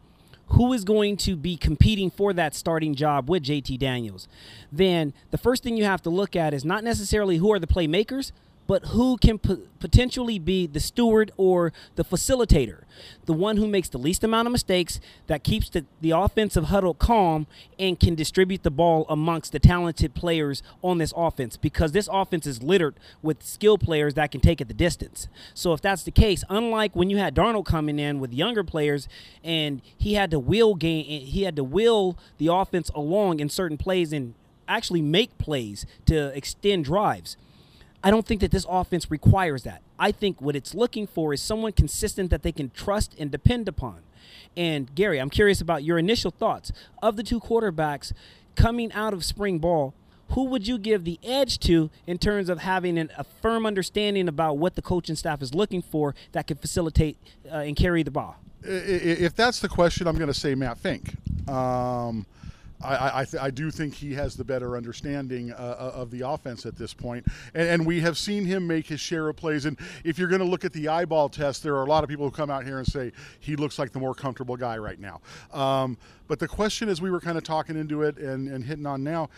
who 0.48 0.72
is 0.72 0.84
going 0.84 1.16
to 1.16 1.36
be 1.36 1.56
competing 1.56 2.10
for 2.10 2.32
that 2.32 2.54
starting 2.54 2.94
job 2.94 3.30
with 3.30 3.44
JT 3.44 3.78
Daniels, 3.78 4.28
then 4.72 5.12
the 5.30 5.38
first 5.38 5.62
thing 5.62 5.76
you 5.76 5.84
have 5.84 6.02
to 6.02 6.10
look 6.10 6.34
at 6.34 6.52
is 6.52 6.64
not 6.64 6.82
necessarily 6.82 7.36
who 7.36 7.52
are 7.52 7.58
the 7.58 7.66
playmakers, 7.66 8.32
but 8.70 8.84
who 8.90 9.16
can 9.16 9.36
p- 9.36 9.66
potentially 9.80 10.38
be 10.38 10.64
the 10.64 10.78
steward 10.78 11.32
or 11.36 11.72
the 11.96 12.04
facilitator, 12.04 12.82
the 13.26 13.32
one 13.32 13.56
who 13.56 13.66
makes 13.66 13.88
the 13.88 13.98
least 13.98 14.22
amount 14.22 14.46
of 14.46 14.52
mistakes, 14.52 15.00
that 15.26 15.42
keeps 15.42 15.68
the, 15.70 15.84
the 16.00 16.12
offensive 16.12 16.66
huddle 16.66 16.94
calm, 16.94 17.48
and 17.80 17.98
can 17.98 18.14
distribute 18.14 18.62
the 18.62 18.70
ball 18.70 19.06
amongst 19.08 19.50
the 19.50 19.58
talented 19.58 20.14
players 20.14 20.62
on 20.82 20.98
this 20.98 21.12
offense 21.16 21.56
because 21.56 21.90
this 21.90 22.08
offense 22.12 22.46
is 22.46 22.62
littered 22.62 22.94
with 23.22 23.42
skill 23.42 23.76
players 23.76 24.14
that 24.14 24.30
can 24.30 24.40
take 24.40 24.60
it 24.60 24.68
the 24.68 24.74
distance. 24.74 25.26
So 25.52 25.72
if 25.72 25.80
that's 25.80 26.04
the 26.04 26.12
case, 26.12 26.44
unlike 26.48 26.94
when 26.94 27.10
you 27.10 27.16
had 27.16 27.34
Darnold 27.34 27.64
coming 27.64 27.98
in 27.98 28.20
with 28.20 28.32
younger 28.32 28.62
players 28.62 29.08
and 29.42 29.82
he 29.98 30.14
had 30.14 30.30
to 30.30 30.38
will 30.38 30.76
game, 30.76 31.04
he 31.06 31.42
had 31.42 31.56
to 31.56 31.64
will 31.64 32.16
the 32.38 32.46
offense 32.46 32.88
along 32.90 33.40
in 33.40 33.48
certain 33.48 33.76
plays 33.76 34.12
and 34.12 34.34
actually 34.68 35.02
make 35.02 35.36
plays 35.38 35.86
to 36.06 36.28
extend 36.36 36.84
drives. 36.84 37.36
I 38.02 38.10
don't 38.10 38.26
think 38.26 38.40
that 38.40 38.50
this 38.50 38.66
offense 38.68 39.10
requires 39.10 39.62
that. 39.64 39.82
I 39.98 40.12
think 40.12 40.40
what 40.40 40.56
it's 40.56 40.74
looking 40.74 41.06
for 41.06 41.34
is 41.34 41.42
someone 41.42 41.72
consistent 41.72 42.30
that 42.30 42.42
they 42.42 42.52
can 42.52 42.70
trust 42.70 43.14
and 43.18 43.30
depend 43.30 43.68
upon. 43.68 44.00
And 44.56 44.94
Garry, 44.94 45.18
I'm 45.18 45.30
curious 45.30 45.60
about 45.60 45.84
your 45.84 45.98
initial 45.98 46.30
thoughts 46.30 46.72
of 47.02 47.16
the 47.16 47.22
two 47.22 47.40
quarterbacks 47.40 48.12
coming 48.54 48.92
out 48.92 49.12
of 49.12 49.24
spring 49.24 49.58
ball. 49.58 49.94
Who 50.30 50.44
would 50.44 50.66
you 50.66 50.78
give 50.78 51.04
the 51.04 51.18
edge 51.24 51.58
to 51.60 51.90
in 52.06 52.18
terms 52.18 52.48
of 52.48 52.60
having 52.60 52.98
an, 52.98 53.10
a 53.18 53.24
firm 53.24 53.66
understanding 53.66 54.28
about 54.28 54.58
what 54.58 54.76
the 54.76 54.82
coaching 54.82 55.16
staff 55.16 55.42
is 55.42 55.54
looking 55.54 55.82
for 55.82 56.14
that 56.32 56.46
can 56.46 56.56
facilitate 56.56 57.18
uh, 57.50 57.56
and 57.56 57.74
carry 57.74 58.02
the 58.02 58.12
ball? 58.12 58.36
If 58.62 59.34
that's 59.34 59.60
the 59.60 59.68
question, 59.68 60.06
I'm 60.06 60.16
going 60.16 60.28
to 60.28 60.34
say 60.34 60.54
Matt 60.54 60.78
Fink. 60.78 61.16
Um, 61.48 62.26
I, 62.82 63.20
I, 63.20 63.24
th- 63.24 63.42
I, 63.42 63.50
do 63.50 63.70
think 63.70 63.94
he 63.94 64.14
has 64.14 64.36
the 64.36 64.44
better 64.44 64.76
understanding 64.76 65.52
uh, 65.52 65.56
uh, 65.56 65.92
of 65.94 66.10
the 66.10 66.26
offense 66.26 66.64
at 66.64 66.76
this 66.76 66.94
point. 66.94 67.26
And, 67.54 67.68
and, 67.68 67.86
we 67.86 68.00
have 68.00 68.16
seen 68.16 68.44
him 68.44 68.66
make 68.66 68.86
his 68.86 69.00
share 69.00 69.28
of 69.28 69.36
plays. 69.36 69.66
And 69.66 69.78
if 70.04 70.18
you're 70.18 70.28
going 70.28 70.40
to 70.40 70.46
look 70.46 70.64
at 70.64 70.72
the 70.72 70.88
eyeball 70.88 71.28
test, 71.28 71.62
there 71.62 71.74
are 71.74 71.84
a 71.84 71.88
lot 71.88 72.04
of 72.04 72.10
people 72.10 72.24
who 72.24 72.30
come 72.30 72.50
out 72.50 72.64
here 72.64 72.78
and 72.78 72.86
say 72.86 73.12
he 73.40 73.56
looks 73.56 73.78
like 73.78 73.92
the 73.92 73.98
more 73.98 74.14
comfortable 74.14 74.56
guy 74.56 74.78
right 74.78 74.98
now. 74.98 75.20
Um, 75.52 75.98
but 76.26 76.38
the 76.38 76.48
question, 76.48 76.88
as 76.88 77.02
we 77.02 77.10
were 77.10 77.20
kind 77.20 77.36
of 77.36 77.44
talking 77.44 77.76
into 77.76 78.02
it 78.02 78.16
and, 78.16 78.48
and 78.48 78.64
hitting 78.64 78.86
on 78.86 79.02
now, 79.02 79.28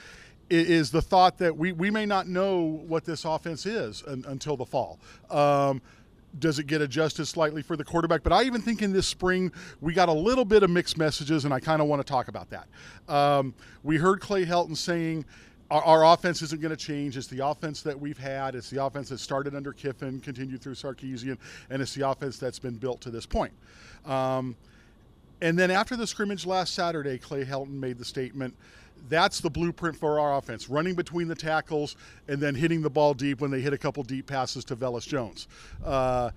is 0.51 0.91
the 0.91 1.01
thought 1.01 1.39
that 1.39 1.57
we, 1.57 1.73
we 1.73 1.91
may 1.91 2.05
not 2.05 2.29
know 2.29 2.61
what 2.61 3.05
this 3.05 3.25
offense 3.25 3.65
is 3.65 4.03
un, 4.07 4.25
until 4.29 4.57
the 4.57 4.67
fall. 4.67 5.01
Um, 5.31 5.81
does 6.39 6.59
it 6.59 6.67
get 6.67 6.81
adjusted 6.81 7.27
slightly 7.27 7.63
for 7.63 7.77
the 7.77 7.85
quarterback? 7.85 8.23
But 8.23 8.33
I 8.33 8.45
even 8.45 8.61
think 8.61 8.83
in 8.83 8.93
this 8.93 9.07
spring 9.07 9.53
we 9.81 9.93
got 9.93 10.09
a 10.09 10.13
little 10.13 10.45
bit 10.45 10.63
of 10.63 10.71
mixed 10.71 10.97
messages, 10.97 11.45
and 11.45 11.53
I 11.53 11.61
kind 11.61 11.83
of 11.83 11.89
want 11.89 12.05
to 12.05 12.11
talk 12.11 12.29
about 12.29 12.49
that. 12.51 12.69
Um, 13.13 13.55
we 13.83 13.97
heard 13.97 14.21
Clay 14.21 14.45
Helton 14.45 14.77
saying 14.77 15.25
our, 15.73 16.05
offense 16.05 16.43
isn't 16.43 16.61
going 16.61 16.71
to 16.71 16.77
change. 16.77 17.17
It's 17.17 17.29
the 17.29 17.47
offense 17.47 17.81
that 17.83 17.99
we've 17.99 18.19
had. 18.19 18.55
It's 18.55 18.69
the 18.69 18.85
offense 18.85 19.09
that 19.09 19.19
started 19.19 19.55
under 19.55 19.73
Kiffin, 19.73 20.21
continued 20.21 20.61
through 20.61 20.75
Sarkisian, 20.75 21.39
and 21.71 21.81
it's 21.81 21.95
the 21.95 22.07
offense 22.07 22.37
that's 22.37 22.59
been 22.59 22.75
built 22.75 23.01
to 23.03 23.11
this 23.11 23.25
point. 23.25 23.55
Um, 24.05 24.55
and 25.41 25.59
then 25.59 25.71
after 25.71 25.97
the 25.97 26.07
scrimmage 26.07 26.45
last 26.45 26.75
Saturday, 26.75 27.17
Clay 27.17 27.45
Helton 27.45 27.71
made 27.71 27.99
the 27.99 28.05
statement 28.05 28.55
that's 29.09 29.41
the 29.41 29.51
blueprint 29.51 29.97
for 29.97 30.19
our 30.21 30.37
offense 30.37 30.69
running 30.69 30.95
between 30.95 31.29
the 31.29 31.35
tackles 31.35 31.97
and 32.29 32.41
then 32.41 32.55
hitting 32.55 32.83
the 32.83 32.91
ball 32.91 33.15
deep 33.15 33.41
when 33.41 33.51
they 33.51 33.61
hit 33.61 33.73
a 33.73 33.79
couple 33.79 34.03
deep 34.03 34.27
passes 34.27 34.65
to 34.67 34.77
Velus 34.77 35.07
Jones. 35.07 35.49
Uh, 35.85 36.31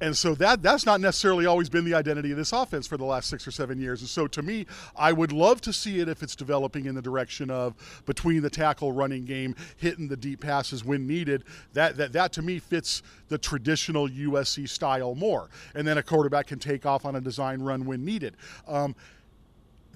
and 0.00 0.16
so 0.16 0.34
that 0.36 0.62
that's 0.62 0.86
not 0.86 1.00
necessarily 1.00 1.46
always 1.46 1.68
been 1.68 1.84
the 1.84 1.94
identity 1.94 2.30
of 2.30 2.36
this 2.36 2.52
offense 2.52 2.86
for 2.86 2.96
the 2.96 3.04
last 3.04 3.28
six 3.28 3.46
or 3.46 3.50
seven 3.50 3.80
years. 3.80 4.00
And 4.00 4.08
so 4.08 4.28
to 4.28 4.42
me, 4.42 4.66
I 4.96 5.12
would 5.12 5.32
love 5.32 5.60
to 5.62 5.72
see 5.72 5.98
it 5.98 6.08
if 6.08 6.22
it's 6.22 6.36
developing 6.36 6.86
in 6.86 6.94
the 6.94 7.02
direction 7.02 7.50
of 7.50 7.74
between 8.06 8.42
the 8.42 8.50
tackle 8.50 8.92
running 8.92 9.24
game, 9.24 9.56
hitting 9.76 10.06
the 10.06 10.16
deep 10.16 10.40
passes 10.40 10.84
when 10.84 11.06
needed. 11.06 11.44
That 11.72 11.96
that 11.96 12.12
that 12.12 12.32
to 12.34 12.42
me 12.42 12.60
fits 12.60 13.02
the 13.28 13.38
traditional 13.38 14.08
USC 14.08 14.68
style 14.68 15.16
more. 15.16 15.50
And 15.74 15.86
then 15.86 15.98
a 15.98 16.02
quarterback 16.02 16.46
can 16.46 16.60
take 16.60 16.86
off 16.86 17.04
on 17.04 17.16
a 17.16 17.20
design 17.20 17.60
run 17.60 17.84
when 17.84 18.04
needed. 18.04 18.36
Um, 18.68 18.94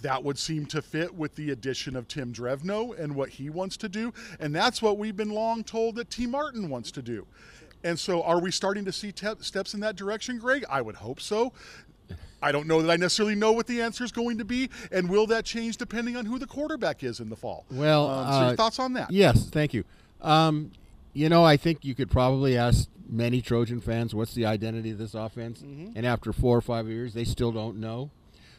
that 0.02 0.22
would 0.22 0.38
seem 0.38 0.66
to 0.66 0.82
fit 0.82 1.14
with 1.14 1.34
the 1.34 1.50
addition 1.50 1.96
of 1.96 2.08
Tim 2.08 2.32
Drevno 2.32 2.98
and 2.98 3.14
what 3.14 3.30
he 3.30 3.50
wants 3.50 3.76
to 3.78 3.88
do. 3.88 4.12
And 4.38 4.54
that's 4.54 4.82
what 4.82 4.98
we've 4.98 5.16
been 5.16 5.30
long 5.30 5.64
told 5.64 5.96
that 5.96 6.10
Tee 6.10 6.26
Martin 6.26 6.68
wants 6.68 6.90
to 6.92 7.02
do. 7.02 7.26
And 7.84 7.98
so, 7.98 8.22
are 8.22 8.40
we 8.40 8.50
starting 8.52 8.84
to 8.84 8.92
see 8.92 9.10
te- 9.10 9.40
steps 9.40 9.74
in 9.74 9.80
that 9.80 9.96
direction, 9.96 10.38
Greg? 10.38 10.64
I 10.70 10.82
would 10.82 10.96
hope 10.96 11.20
so. 11.20 11.52
I 12.40 12.50
don't 12.50 12.66
know 12.66 12.82
that 12.82 12.90
I 12.90 12.96
necessarily 12.96 13.34
know 13.34 13.52
what 13.52 13.66
the 13.66 13.80
answer 13.80 14.04
is 14.04 14.10
going 14.10 14.38
to 14.38 14.44
be, 14.44 14.68
and 14.90 15.08
will 15.08 15.26
that 15.28 15.44
change 15.44 15.76
depending 15.76 16.16
on 16.16 16.26
who 16.26 16.38
the 16.38 16.46
quarterback 16.46 17.04
is 17.04 17.20
in 17.20 17.28
the 17.28 17.36
fall? 17.36 17.64
Well, 17.70 18.08
um, 18.08 18.26
so 18.26 18.38
uh, 18.38 18.56
thoughts 18.56 18.78
on 18.78 18.94
that? 18.94 19.10
Yes, 19.10 19.48
thank 19.48 19.72
you. 19.72 19.84
Um, 20.20 20.72
you 21.12 21.28
know, 21.28 21.44
I 21.44 21.56
think 21.56 21.84
you 21.84 21.94
could 21.94 22.10
probably 22.10 22.56
ask 22.56 22.88
many 23.08 23.42
Trojan 23.42 23.80
fans 23.80 24.14
what's 24.14 24.34
the 24.34 24.46
identity 24.46 24.90
of 24.90 24.98
this 24.98 25.14
offense, 25.14 25.62
mm-hmm. 25.62 25.92
and 25.96 26.04
after 26.04 26.32
four 26.32 26.56
or 26.56 26.60
five 26.60 26.88
years, 26.88 27.14
they 27.14 27.24
still 27.24 27.52
don't 27.52 27.78
know. 27.78 28.10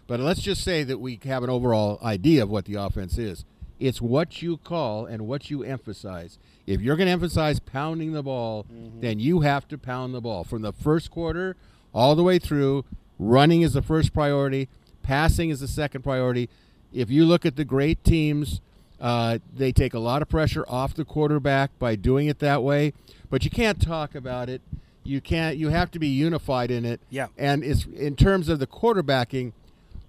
But 0.07 0.19
let's 0.19 0.41
just 0.41 0.63
say 0.63 0.83
that 0.83 1.00
we 1.00 1.19
have 1.24 1.43
an 1.43 1.50
overall 1.50 2.00
idea 2.03 2.43
of 2.43 2.50
what 2.50 2.65
the 2.65 2.75
offense 2.75 3.17
is. 3.17 3.45
It's 3.79 4.01
what 4.01 4.41
you 4.41 4.57
call 4.57 5.05
and 5.05 5.27
what 5.27 5.50
you 5.50 5.63
emphasize. 5.63 6.38
If 6.67 6.81
you're 6.81 6.95
going 6.95 7.07
to 7.07 7.12
emphasize 7.12 7.60
pounding 7.60 8.13
the 8.13 8.24
ball, 8.24 8.65
mm-hmm. 8.72 9.01
then 9.01 9.19
you 9.19 9.41
have 9.41 9.67
to 9.69 9.77
pound 9.77 10.13
the 10.13 10.22
ball 10.22 10.43
from 10.43 10.62
the 10.62 10.72
first 10.72 11.12
quarter 11.12 11.55
all 11.93 12.15
the 12.15 12.24
way 12.24 12.39
through. 12.39 12.86
Running 13.19 13.62
is 13.62 13.74
the 13.74 13.81
first 13.81 14.13
priority, 14.13 14.69
passing 15.01 15.50
is 15.50 15.60
the 15.60 15.67
second 15.67 16.01
priority. 16.03 16.50
If 16.93 17.10
you 17.10 17.25
look 17.25 17.45
at 17.45 17.55
the 17.55 17.65
great 17.65 18.03
teams, 18.03 18.62
uh, 19.00 19.39
they 19.55 19.72
take 19.72 19.93
a 19.93 20.00
lot 20.00 20.22
of 20.22 20.29
pressure 20.29 20.65
off 20.67 20.93
the 20.93 21.05
quarterback 21.05 21.77
by 21.79 21.95
doing 21.95 22.27
it 22.27 22.39
that 22.39 22.63
way. 22.63 22.93
But 23.29 23.43
you 23.43 23.50
can't 23.50 23.81
talk 23.81 24.15
about 24.15 24.50
it. 24.50 24.62
You 25.03 25.19
can't. 25.19 25.57
You 25.57 25.69
have 25.69 25.91
to 25.91 26.00
be 26.00 26.07
unified 26.07 26.72
in 26.72 26.86
it. 26.86 27.01
Yeah. 27.10 27.27
And 27.38 27.63
it's 27.63 27.86
in 27.86 28.15
terms 28.15 28.48
of 28.48 28.60
the 28.60 28.67
quarterbacking 28.67 29.51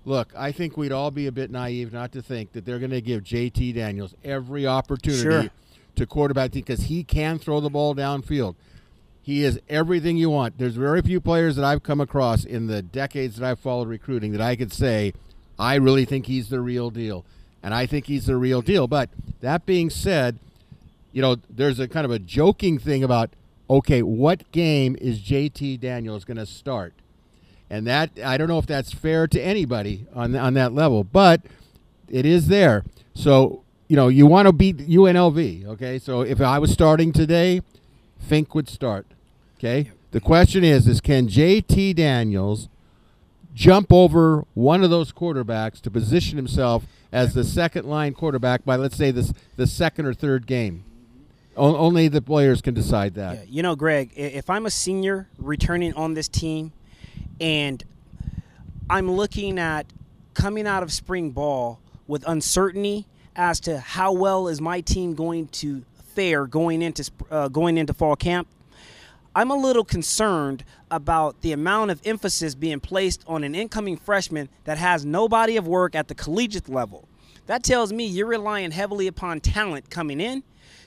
Look, 0.04 0.32
I 0.36 0.52
think 0.52 0.76
we'd 0.76 0.92
all 0.92 1.10
be 1.10 1.26
a 1.26 1.32
bit 1.32 1.50
naive 1.50 1.92
not 1.92 2.12
to 2.12 2.22
think 2.22 2.52
that 2.52 2.64
they're 2.64 2.78
going 2.78 2.90
to 2.90 3.00
give 3.00 3.22
JT 3.22 3.74
Daniels 3.74 4.14
every 4.22 4.66
opportunity 4.66 5.22
sure. 5.22 5.50
to 5.96 6.06
quarterback 6.06 6.52
because 6.52 6.82
he 6.82 7.04
can 7.04 7.38
throw 7.38 7.60
the 7.60 7.70
ball 7.70 7.94
downfield. 7.94 8.54
He 9.22 9.42
is 9.42 9.58
everything 9.70 10.18
you 10.18 10.28
want. 10.28 10.58
There's 10.58 10.76
very 10.76 11.00
few 11.00 11.20
players 11.20 11.56
that 11.56 11.64
I've 11.64 11.82
come 11.82 12.00
across 12.00 12.44
in 12.44 12.66
the 12.66 12.82
decades 12.82 13.36
that 13.36 13.48
I've 13.48 13.58
followed 13.58 13.88
recruiting 13.88 14.32
that 14.32 14.42
I 14.42 14.56
could 14.56 14.72
say, 14.72 15.14
I 15.58 15.76
really 15.76 16.04
think 16.04 16.26
he's 16.26 16.50
the 16.50 16.60
real 16.60 16.90
deal. 16.90 17.24
And 17.62 17.72
I 17.72 17.86
think 17.86 18.06
he's 18.06 18.26
the 18.26 18.36
real 18.36 18.60
deal. 18.60 18.86
But 18.86 19.08
that 19.40 19.64
being 19.64 19.88
said, 19.88 20.38
you 21.12 21.22
know, 21.22 21.36
there's 21.48 21.80
a 21.80 21.88
kind 21.88 22.04
of 22.04 22.10
a 22.10 22.18
joking 22.18 22.78
thing 22.78 23.02
about 23.02 23.30
okay, 23.70 24.02
what 24.02 24.50
game 24.52 24.94
is 25.00 25.20
JT 25.20 25.80
Daniels 25.80 26.24
going 26.24 26.36
to 26.36 26.44
start? 26.44 26.92
And 27.74 27.88
that 27.88 28.10
I 28.24 28.36
don't 28.36 28.46
know 28.46 28.60
if 28.60 28.66
that's 28.66 28.92
fair 28.92 29.26
to 29.26 29.40
anybody 29.40 30.06
on 30.14 30.36
on 30.36 30.54
that 30.54 30.72
level, 30.72 31.02
but 31.02 31.40
it 32.08 32.24
is 32.24 32.46
there. 32.46 32.84
So 33.14 33.64
you 33.88 33.96
know 33.96 34.06
you 34.06 34.26
want 34.26 34.46
to 34.46 34.52
beat 34.52 34.76
UNLV. 34.78 35.66
Okay, 35.66 35.98
so 35.98 36.20
if 36.20 36.40
I 36.40 36.60
was 36.60 36.72
starting 36.72 37.12
today, 37.12 37.62
Fink 38.20 38.54
would 38.54 38.68
start. 38.68 39.06
Okay. 39.58 39.90
The 40.12 40.20
question 40.20 40.62
is: 40.62 40.86
Is 40.86 41.00
can 41.00 41.26
JT 41.26 41.96
Daniels 41.96 42.68
jump 43.52 43.92
over 43.92 44.44
one 44.54 44.84
of 44.84 44.90
those 44.90 45.12
quarterbacks 45.12 45.80
to 45.80 45.90
position 45.90 46.36
himself 46.36 46.84
as 47.10 47.34
the 47.34 47.42
second 47.42 47.86
line 47.86 48.14
quarterback 48.14 48.64
by 48.64 48.76
let's 48.76 48.96
say 48.96 49.10
this 49.10 49.32
the 49.56 49.66
second 49.66 50.06
or 50.06 50.14
third 50.14 50.46
game? 50.46 50.84
O- 51.56 51.76
only 51.76 52.06
the 52.06 52.22
players 52.22 52.62
can 52.62 52.72
decide 52.72 53.14
that. 53.14 53.34
Yeah, 53.34 53.44
you 53.48 53.62
know, 53.64 53.74
Greg, 53.74 54.12
if 54.14 54.48
I'm 54.48 54.64
a 54.64 54.70
senior 54.70 55.28
returning 55.38 55.92
on 55.94 56.14
this 56.14 56.28
team 56.28 56.70
and 57.40 57.82
I'm 58.88 59.10
looking 59.10 59.58
at 59.58 59.86
coming 60.34 60.66
out 60.66 60.82
of 60.82 60.92
spring 60.92 61.30
ball 61.30 61.80
with 62.06 62.26
uncertainty 62.26 63.06
as 63.36 63.60
to 63.60 63.78
how 63.78 64.12
well 64.12 64.48
is 64.48 64.60
my 64.60 64.80
team 64.80 65.14
going 65.14 65.48
to 65.48 65.84
fare 66.14 66.46
going 66.46 66.82
into 66.82 67.10
uh, 67.30 67.48
going 67.48 67.76
into 67.76 67.92
fall 67.92 68.16
camp, 68.16 68.48
I'm 69.34 69.50
a 69.50 69.56
little 69.56 69.84
concerned 69.84 70.64
about 70.90 71.40
the 71.40 71.52
amount 71.52 71.90
of 71.90 72.00
emphasis 72.04 72.54
being 72.54 72.78
placed 72.78 73.24
on 73.26 73.42
an 73.42 73.54
incoming 73.54 73.96
freshman 73.96 74.48
that 74.64 74.78
has 74.78 75.04
no 75.04 75.28
body 75.28 75.56
of 75.56 75.66
work 75.66 75.94
at 75.94 76.06
the 76.06 76.14
collegiate 76.14 76.68
level. 76.68 77.08
That 77.46 77.64
tells 77.64 77.92
me 77.92 78.06
you're 78.06 78.28
relying 78.28 78.70
heavily 78.70 79.06
upon 79.08 79.40
talent 79.40 79.90
coming 79.90 80.20
in 80.20 80.44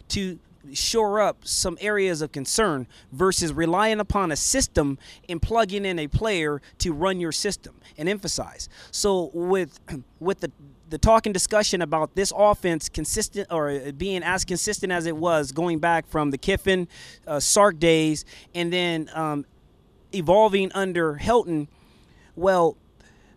to 0.10 0.40
shore 0.74 1.22
up 1.22 1.46
some 1.46 1.78
areas 1.82 2.22
of 2.22 2.32
concern 2.32 2.88
versus 3.12 3.54
relying 3.54 4.00
upon 4.00 4.32
a 4.32 4.36
system 4.36 4.98
and 5.30 5.42
plugging 5.42 5.86
in 5.86 6.00
a 6.00 6.08
player 6.08 6.62
to 6.80 6.94
run 6.94 7.20
your 7.20 7.32
system 7.32 7.76
and 7.98 8.08
emphasize. 8.10 8.70
So 8.92 9.32
with 9.34 9.80
with 10.20 10.40
the 10.42 10.52
the 10.90 10.98
talk 10.98 11.26
and 11.26 11.34
discussion 11.34 11.82
about 11.82 12.16
this 12.16 12.32
offense 12.36 12.88
consistent 12.88 13.52
or 13.52 13.92
being 13.92 14.24
as 14.24 14.46
consistent 14.46 14.92
as 14.92 15.06
it 15.06 15.18
was 15.18 15.52
going 15.52 15.80
back 15.80 16.08
from 16.08 16.32
the 16.32 16.38
Kiffin, 16.38 16.88
uh, 17.26 17.40
Sark 17.40 17.78
days, 17.78 18.24
and 18.56 18.72
then 18.72 19.10
um, 19.14 19.46
evolving 20.14 20.72
under 20.74 21.16
Helton. 21.16 21.68
Well, 22.36 22.78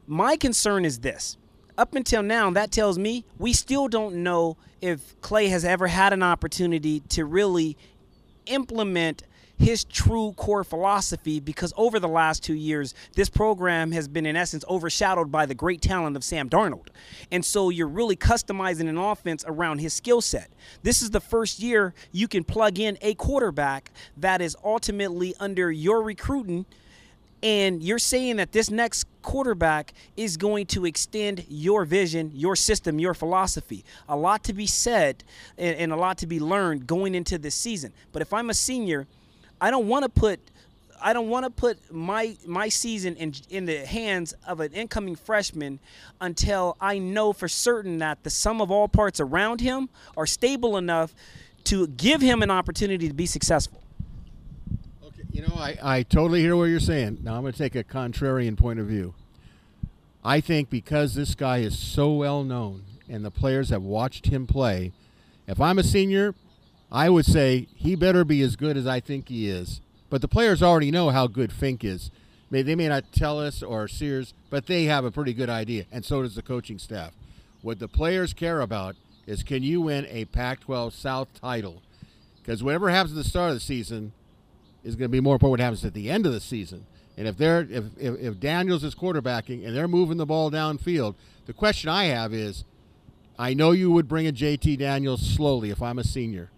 my 0.07 0.37
concern 0.37 0.85
is 0.85 1.01
this. 1.01 1.37
Up 1.81 1.95
until 1.95 2.23
now, 2.23 2.51
that 2.51 2.71
tells 2.71 2.99
me 2.99 3.25
we 3.39 3.55
still 3.55 3.89
don't 3.89 4.17
know 4.17 4.59
if 4.83 5.19
Clay 5.23 5.49
has 5.49 5.65
ever 5.65 5.87
had 5.87 6.13
an 6.13 6.23
opportunity 6.23 7.01
to 7.09 7.25
really 7.25 7.75
implement 8.45 9.23
his 9.59 9.85
true 9.85 10.35
core 10.37 10.63
philosophy 10.63 11.41
because 11.41 11.73
over 11.79 11.99
the 11.99 12.07
last 12.07 12.45
two 12.45 12.53
years, 12.53 12.93
this 13.15 13.31
program 13.31 13.93
has 13.93 14.09
been, 14.09 14.27
in 14.27 14.37
essence, 14.37 14.63
overshadowed 14.69 15.33
by 15.33 15.47
the 15.47 15.55
great 15.55 15.81
talent 15.81 16.17
of 16.17 16.23
Sam 16.23 16.51
Darnold. 16.51 16.89
And 17.33 17.43
so 17.43 17.71
you're 17.71 17.89
really 17.89 18.17
customizing 18.17 18.87
an 18.91 18.99
offense 18.99 19.43
around 19.49 19.79
his 19.79 19.95
skill 19.95 20.21
set. 20.21 20.51
This 20.83 21.01
is 21.01 21.13
the 21.13 21.21
first 21.21 21.61
year 21.61 21.95
you 22.13 22.29
can 22.29 22.45
plug 22.45 22.79
in 22.79 22.99
a 23.01 23.15
quarterback 23.15 23.91
that 24.19 24.43
is 24.43 24.55
ultimately 24.63 25.35
under 25.41 25.73
your 25.73 26.03
recruiting 26.03 26.67
and 27.43 27.83
you're 27.83 27.99
saying 27.99 28.37
that 28.37 28.53
this 28.53 28.71
next 28.71 29.05
quarterback 29.23 29.95
is 30.17 30.37
going 30.37 30.67
to 30.67 30.85
extend 30.85 31.45
your 31.49 31.85
vision, 31.85 32.31
your 32.35 32.55
system, 32.55 32.99
your 32.99 33.15
philosophy. 33.15 33.85
A 34.09 34.17
lot 34.17 34.45
to 34.45 34.53
be 34.53 34.67
said 34.67 35.25
and, 35.57 35.77
and 35.77 35.93
a 35.93 35.97
lot 35.97 36.19
to 36.19 36.27
be 36.27 36.39
learned 36.39 36.87
going 36.87 37.15
into 37.15 37.39
this 37.39 37.55
season. 37.55 37.93
But 38.13 38.23
if 38.23 38.33
I'm 38.33 38.51
a 38.51 38.55
senior, 38.55 39.07
I 39.61 39.71
don't 39.71 39.89
want 39.89 40.05
to 40.05 40.09
put 40.09 40.41
I 41.03 41.15
don't 41.15 41.31
want 41.31 41.47
to 41.47 41.51
put 41.51 41.79
my 41.91 42.37
my 42.47 42.69
season 42.69 43.17
in 43.17 43.33
in 43.49 43.65
the 43.65 43.87
hands 43.87 44.35
of 44.47 44.61
an 44.61 44.73
incoming 44.73 45.17
freshman 45.17 45.81
until 46.21 46.77
I 46.79 46.99
know 46.99 47.33
for 47.33 47.49
certain 47.49 47.99
that 47.99 48.23
the 48.23 48.29
sum 48.29 48.61
of 48.61 48.71
all 48.71 48.87
parts 48.87 49.19
around 49.19 49.63
him 49.63 49.89
are 50.15 50.27
stable 50.27 50.77
enough 50.77 51.15
to 51.65 51.87
give 51.87 52.21
him 52.21 52.43
an 52.43 52.51
opportunity 52.51 53.09
to 53.09 53.15
be 53.15 53.27
successful. 53.27 53.83
You 55.33 55.43
know, 55.43 55.55
I, 55.57 55.79
I 55.81 56.03
totally 56.03 56.41
hear 56.41 56.57
what 56.57 56.65
you're 56.65 56.81
saying. 56.81 57.19
Now 57.23 57.35
I'm 57.37 57.43
going 57.43 57.53
to 57.53 57.59
take 57.59 57.77
a 57.77 57.85
contrarian 57.85 58.57
point 58.57 58.81
of 58.81 58.87
view. 58.87 59.15
I 60.25 60.41
think 60.41 60.71
because 60.71 61.15
this 61.15 61.35
guy 61.35 61.59
is 61.59 61.79
so 61.79 62.13
well 62.13 62.43
known 62.43 62.83
and 63.09 63.25
the 63.25 63.31
players 63.31 63.71
have 63.71 63.83
watched 63.83 64.27
him 64.27 64.47
play, 64.47 64.93
if 65.47 65.61
I'm 65.61 65.79
a 65.79 65.85
senior, 65.85 66.35
I 66.91 67.11
would 67.11 67.27
say 67.27 67.69
he 67.77 67.95
better 67.95 68.25
be 68.25 68.43
as 68.43 68.57
good 68.57 68.77
as 68.77 68.87
I 68.87 68.99
think 68.99 69.29
he 69.29 69.49
is. 69.49 69.81
But 70.09 70.21
the 70.21 70.29
players 70.29 70.63
already 70.63 70.91
know 70.91 71.11
how 71.11 71.29
good 71.29 71.53
Fink 71.53 71.85
is. 71.85 72.11
They 72.51 72.75
may 72.75 72.89
not 72.89 73.13
tell 73.13 73.39
us 73.39 73.63
or 73.63 73.87
Sears, 73.87 74.35
but 74.51 74.67
they 74.67 74.85
have 74.85 75.05
a 75.05 75.13
pretty 75.13 75.33
good 75.33 75.49
idea, 75.49 75.85
and 75.93 76.05
so 76.05 76.23
does 76.23 76.35
the 76.35 76.43
coaching 76.43 76.81
staff. 76.81 77.13
What 77.63 77.79
the 77.79 77.87
players 77.87 78.35
care 78.35 78.61
about 78.61 78.97
is 79.25 79.45
can 79.45 79.63
you 79.63 79.81
win 79.83 80.07
a 80.11 80.25
Pac-12 80.25 80.93
South 80.93 81.29
title? 81.41 81.81
Because 82.43 82.65
whatever 82.65 82.91
happens 82.91 83.17
at 83.17 83.23
the 83.23 83.29
start 83.29 83.51
of 83.51 83.57
the 83.57 83.61
season 83.61 84.13
is 84.85 84.97
going 84.97 85.09
to 85.09 85.13
be 85.13 85.21
more 85.21 85.35
important 85.35 85.53
what 85.53 85.61
happens 85.61 85.85
at 85.85 85.95
the 85.95 86.11
end 86.11 86.27
of 86.27 86.33
the 86.33 86.41
season. 86.41 86.87
And 87.17 87.29
if 87.29 87.37
they're 87.37 87.67
if, 87.71 87.85
if, 87.99 88.19
if 88.21 88.41
Daniels 88.41 88.83
is 88.85 88.95
quarterbacking 88.95 89.67
and 89.67 89.77
they're 89.77 89.89
moving 89.89 90.17
the 90.17 90.27
ball 90.27 90.51
downfield, 90.51 91.15
the 91.47 91.53
question 91.53 91.91
I 91.91 92.05
have 92.05 92.33
is, 92.33 92.65
I 93.39 93.55
know 93.55 93.73
you 93.73 93.91
would 93.91 94.09
bring 94.09 94.27
a 94.27 94.33
JT 94.33 94.79
Daniels 94.79 95.21
slowly 95.21 95.71
if 95.71 95.83
I'm 95.83 95.99
a 95.99 96.05
senior, 96.05 96.51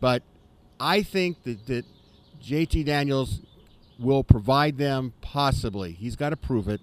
but 0.00 0.22
I 0.80 1.02
think 1.02 1.42
that, 1.44 1.66
that 1.66 1.84
JT 2.42 2.84
Daniels 2.84 3.40
will 3.98 4.22
provide 4.22 4.78
them 4.78 5.12
possibly. 5.20 5.92
He's 5.92 6.16
got 6.16 6.30
to 6.30 6.36
prove 6.36 6.68
it 6.68 6.80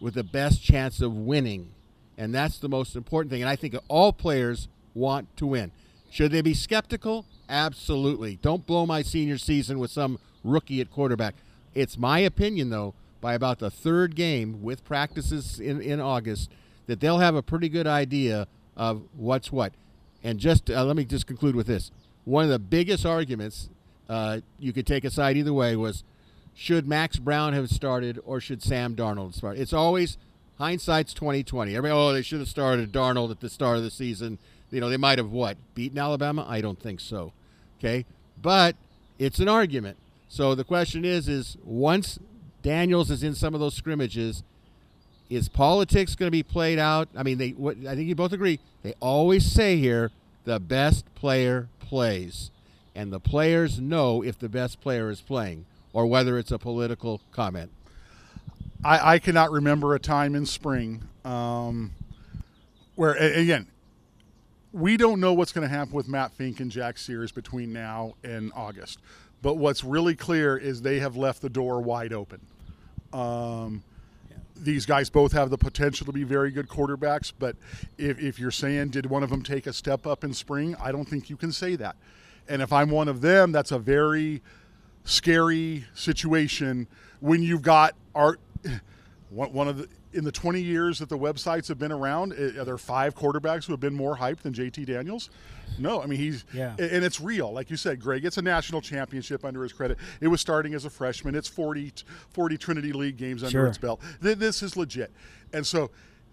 with 0.00 0.14
the 0.14 0.24
best 0.24 0.62
chance 0.62 1.00
of 1.00 1.14
winning, 1.14 1.70
and 2.16 2.34
that's 2.34 2.58
the 2.58 2.68
most 2.68 2.96
important 2.96 3.30
thing. 3.30 3.42
And 3.42 3.48
I 3.48 3.56
think 3.56 3.76
all 3.88 4.12
players 4.12 4.68
want 4.94 5.36
to 5.36 5.46
win. 5.46 5.70
Should 6.16 6.32
they 6.32 6.40
be 6.40 6.54
skeptical? 6.54 7.26
Absolutely. 7.46 8.38
Don't 8.40 8.66
blow 8.66 8.86
my 8.86 9.02
senior 9.02 9.36
season 9.36 9.78
with 9.78 9.90
some 9.90 10.18
rookie 10.42 10.80
at 10.80 10.90
quarterback. 10.90 11.34
It's 11.74 11.98
my 11.98 12.20
opinion, 12.20 12.70
though, 12.70 12.94
by 13.20 13.34
about 13.34 13.58
the 13.58 13.70
third 13.70 14.16
game 14.16 14.62
with 14.62 14.82
practices 14.82 15.60
in, 15.60 15.82
in 15.82 16.00
August, 16.00 16.50
that 16.86 17.00
they'll 17.00 17.18
have 17.18 17.34
a 17.34 17.42
pretty 17.42 17.68
good 17.68 17.86
idea 17.86 18.48
of 18.78 19.02
what's 19.14 19.52
what. 19.52 19.74
And 20.24 20.38
just 20.40 20.70
uh, 20.70 20.86
let 20.86 20.96
me 20.96 21.04
just 21.04 21.26
conclude 21.26 21.54
with 21.54 21.66
this. 21.66 21.90
One 22.24 22.44
of 22.44 22.50
the 22.50 22.58
biggest 22.58 23.04
arguments 23.04 23.68
uh, 24.08 24.40
you 24.58 24.72
could 24.72 24.86
take 24.86 25.04
a 25.04 25.10
side 25.10 25.36
either 25.36 25.52
way 25.52 25.76
was 25.76 26.02
should 26.54 26.88
Max 26.88 27.18
Brown 27.18 27.52
have 27.52 27.68
started 27.68 28.18
or 28.24 28.40
should 28.40 28.62
Sam 28.62 28.96
Darnold 28.96 29.34
start? 29.34 29.58
It's 29.58 29.74
always 29.74 30.16
hindsight's 30.56 31.12
twenty 31.12 31.44
twenty. 31.44 31.76
Everybody, 31.76 32.00
oh, 32.00 32.14
they 32.14 32.22
should 32.22 32.38
have 32.38 32.48
started 32.48 32.90
Darnold 32.90 33.30
at 33.30 33.40
the 33.40 33.50
start 33.50 33.76
of 33.76 33.82
the 33.82 33.90
season. 33.90 34.38
You 34.70 34.80
know, 34.80 34.88
they 34.88 34.96
might 34.96 35.18
have 35.18 35.30
what 35.30 35.56
beaten 35.74 35.98
Alabama. 35.98 36.44
I 36.48 36.60
don't 36.60 36.80
think 36.80 37.00
so. 37.00 37.32
Okay, 37.78 38.04
but 38.40 38.76
it's 39.18 39.38
an 39.38 39.48
argument. 39.48 39.96
So 40.28 40.54
the 40.54 40.64
question 40.64 41.04
is, 41.04 41.28
is 41.28 41.56
once 41.64 42.18
Daniels 42.62 43.10
is 43.10 43.22
in 43.22 43.34
some 43.34 43.54
of 43.54 43.60
those 43.60 43.74
scrimmages, 43.74 44.42
is 45.30 45.48
politics 45.48 46.14
going 46.14 46.28
to 46.28 46.32
be 46.32 46.42
played 46.42 46.78
out? 46.78 47.08
I 47.16 47.22
mean, 47.22 47.38
they. 47.38 47.50
What, 47.50 47.76
I 47.86 47.94
think 47.94 48.08
you 48.08 48.14
both 48.14 48.32
agree. 48.32 48.60
They 48.82 48.94
always 49.00 49.44
say 49.44 49.76
here, 49.76 50.10
the 50.44 50.60
best 50.60 51.04
player 51.14 51.68
plays, 51.78 52.50
and 52.94 53.12
the 53.12 53.20
players 53.20 53.80
know 53.80 54.22
if 54.22 54.38
the 54.38 54.48
best 54.48 54.80
player 54.80 55.10
is 55.10 55.20
playing 55.20 55.66
or 55.92 56.06
whether 56.06 56.38
it's 56.38 56.50
a 56.50 56.58
political 56.58 57.22
comment. 57.32 57.70
I, 58.84 59.14
I 59.14 59.18
cannot 59.18 59.50
remember 59.50 59.94
a 59.94 59.98
time 59.98 60.34
in 60.34 60.44
spring 60.44 61.02
um, 61.24 61.92
where, 62.94 63.14
again, 63.14 63.66
we 64.72 64.96
don't 64.96 65.20
know 65.20 65.32
what's 65.32 65.52
going 65.52 65.68
to 65.68 65.74
happen 65.74 65.94
with 65.94 66.08
Matt 66.08 66.32
Fink 66.32 66.60
and 66.60 66.70
Jack 66.70 66.98
Sears 66.98 67.32
between 67.32 67.72
now 67.72 68.14
and 68.24 68.52
August. 68.54 69.00
But 69.42 69.54
what's 69.54 69.84
really 69.84 70.14
clear 70.14 70.56
is 70.56 70.82
they 70.82 70.98
have 70.98 71.16
left 71.16 71.42
the 71.42 71.50
door 71.50 71.80
wide 71.80 72.12
open. 72.12 72.40
Um, 73.12 73.82
These 74.56 74.86
guys 74.86 75.10
both 75.10 75.32
have 75.32 75.50
the 75.50 75.58
potential 75.58 76.06
to 76.06 76.12
be 76.12 76.24
very 76.24 76.50
good 76.50 76.68
quarterbacks, 76.68 77.32
but 77.38 77.56
if, 77.98 78.18
if 78.18 78.38
you're 78.38 78.50
saying, 78.50 78.88
did 78.88 79.06
one 79.06 79.22
of 79.22 79.28
them 79.30 79.42
take 79.42 79.66
a 79.66 79.72
step 79.72 80.06
up 80.06 80.24
in 80.24 80.32
spring? 80.32 80.74
I 80.80 80.92
don't 80.92 81.04
think 81.04 81.28
you 81.28 81.36
can 81.36 81.52
say 81.52 81.76
that. 81.76 81.96
And 82.48 82.62
if 82.62 82.72
I'm 82.72 82.90
one 82.90 83.08
of 83.08 83.20
them, 83.20 83.52
that's 83.52 83.72
a 83.72 83.78
very 83.78 84.42
scary 85.04 85.84
situation 85.94 86.86
when 87.20 87.42
you've 87.42 87.62
got 87.62 87.94
art. 88.14 88.40
One 89.28 89.52
one 89.52 89.68
of 89.68 89.78
the 89.78 89.88
in 90.16 90.24
the 90.24 90.32
20 90.32 90.60
years 90.60 90.98
that 90.98 91.08
the 91.08 91.18
websites 91.18 91.68
have 91.68 91.78
been 91.78 91.92
around, 91.92 92.32
eh, 92.32 92.58
are 92.58 92.64
there 92.64 92.78
five 92.78 93.14
quarterbacks 93.14 93.66
who 93.66 93.72
have 93.72 93.80
been 93.80 93.94
more 93.94 94.16
hyped 94.16 94.40
than 94.40 94.52
JT 94.52 94.86
Daniels? 94.86 95.30
No, 95.78 96.02
I 96.02 96.06
mean 96.06 96.18
he's 96.18 96.44
Yeah. 96.52 96.74
and 96.78 97.04
it's 97.04 97.20
real, 97.20 97.52
like 97.52 97.70
you 97.70 97.76
said, 97.76 98.00
Greg. 98.00 98.24
It's 98.24 98.38
a 98.38 98.42
national 98.42 98.80
championship 98.80 99.44
under 99.44 99.62
his 99.62 99.72
credit. 99.72 99.98
It 100.20 100.28
was 100.28 100.40
starting 100.40 100.74
as 100.74 100.84
a 100.84 100.90
freshman. 100.90 101.34
It's 101.34 101.48
40, 101.48 101.92
40 102.30 102.56
Trinity 102.56 102.92
League 102.92 103.16
games 103.16 103.42
under 103.42 103.50
Sure. 103.50 103.66
its 103.66 103.78
belt. 103.78 104.00
This 104.20 104.62
is 104.62 104.76
legit, 104.76 105.12
and 105.52 105.66
so 105.66 105.90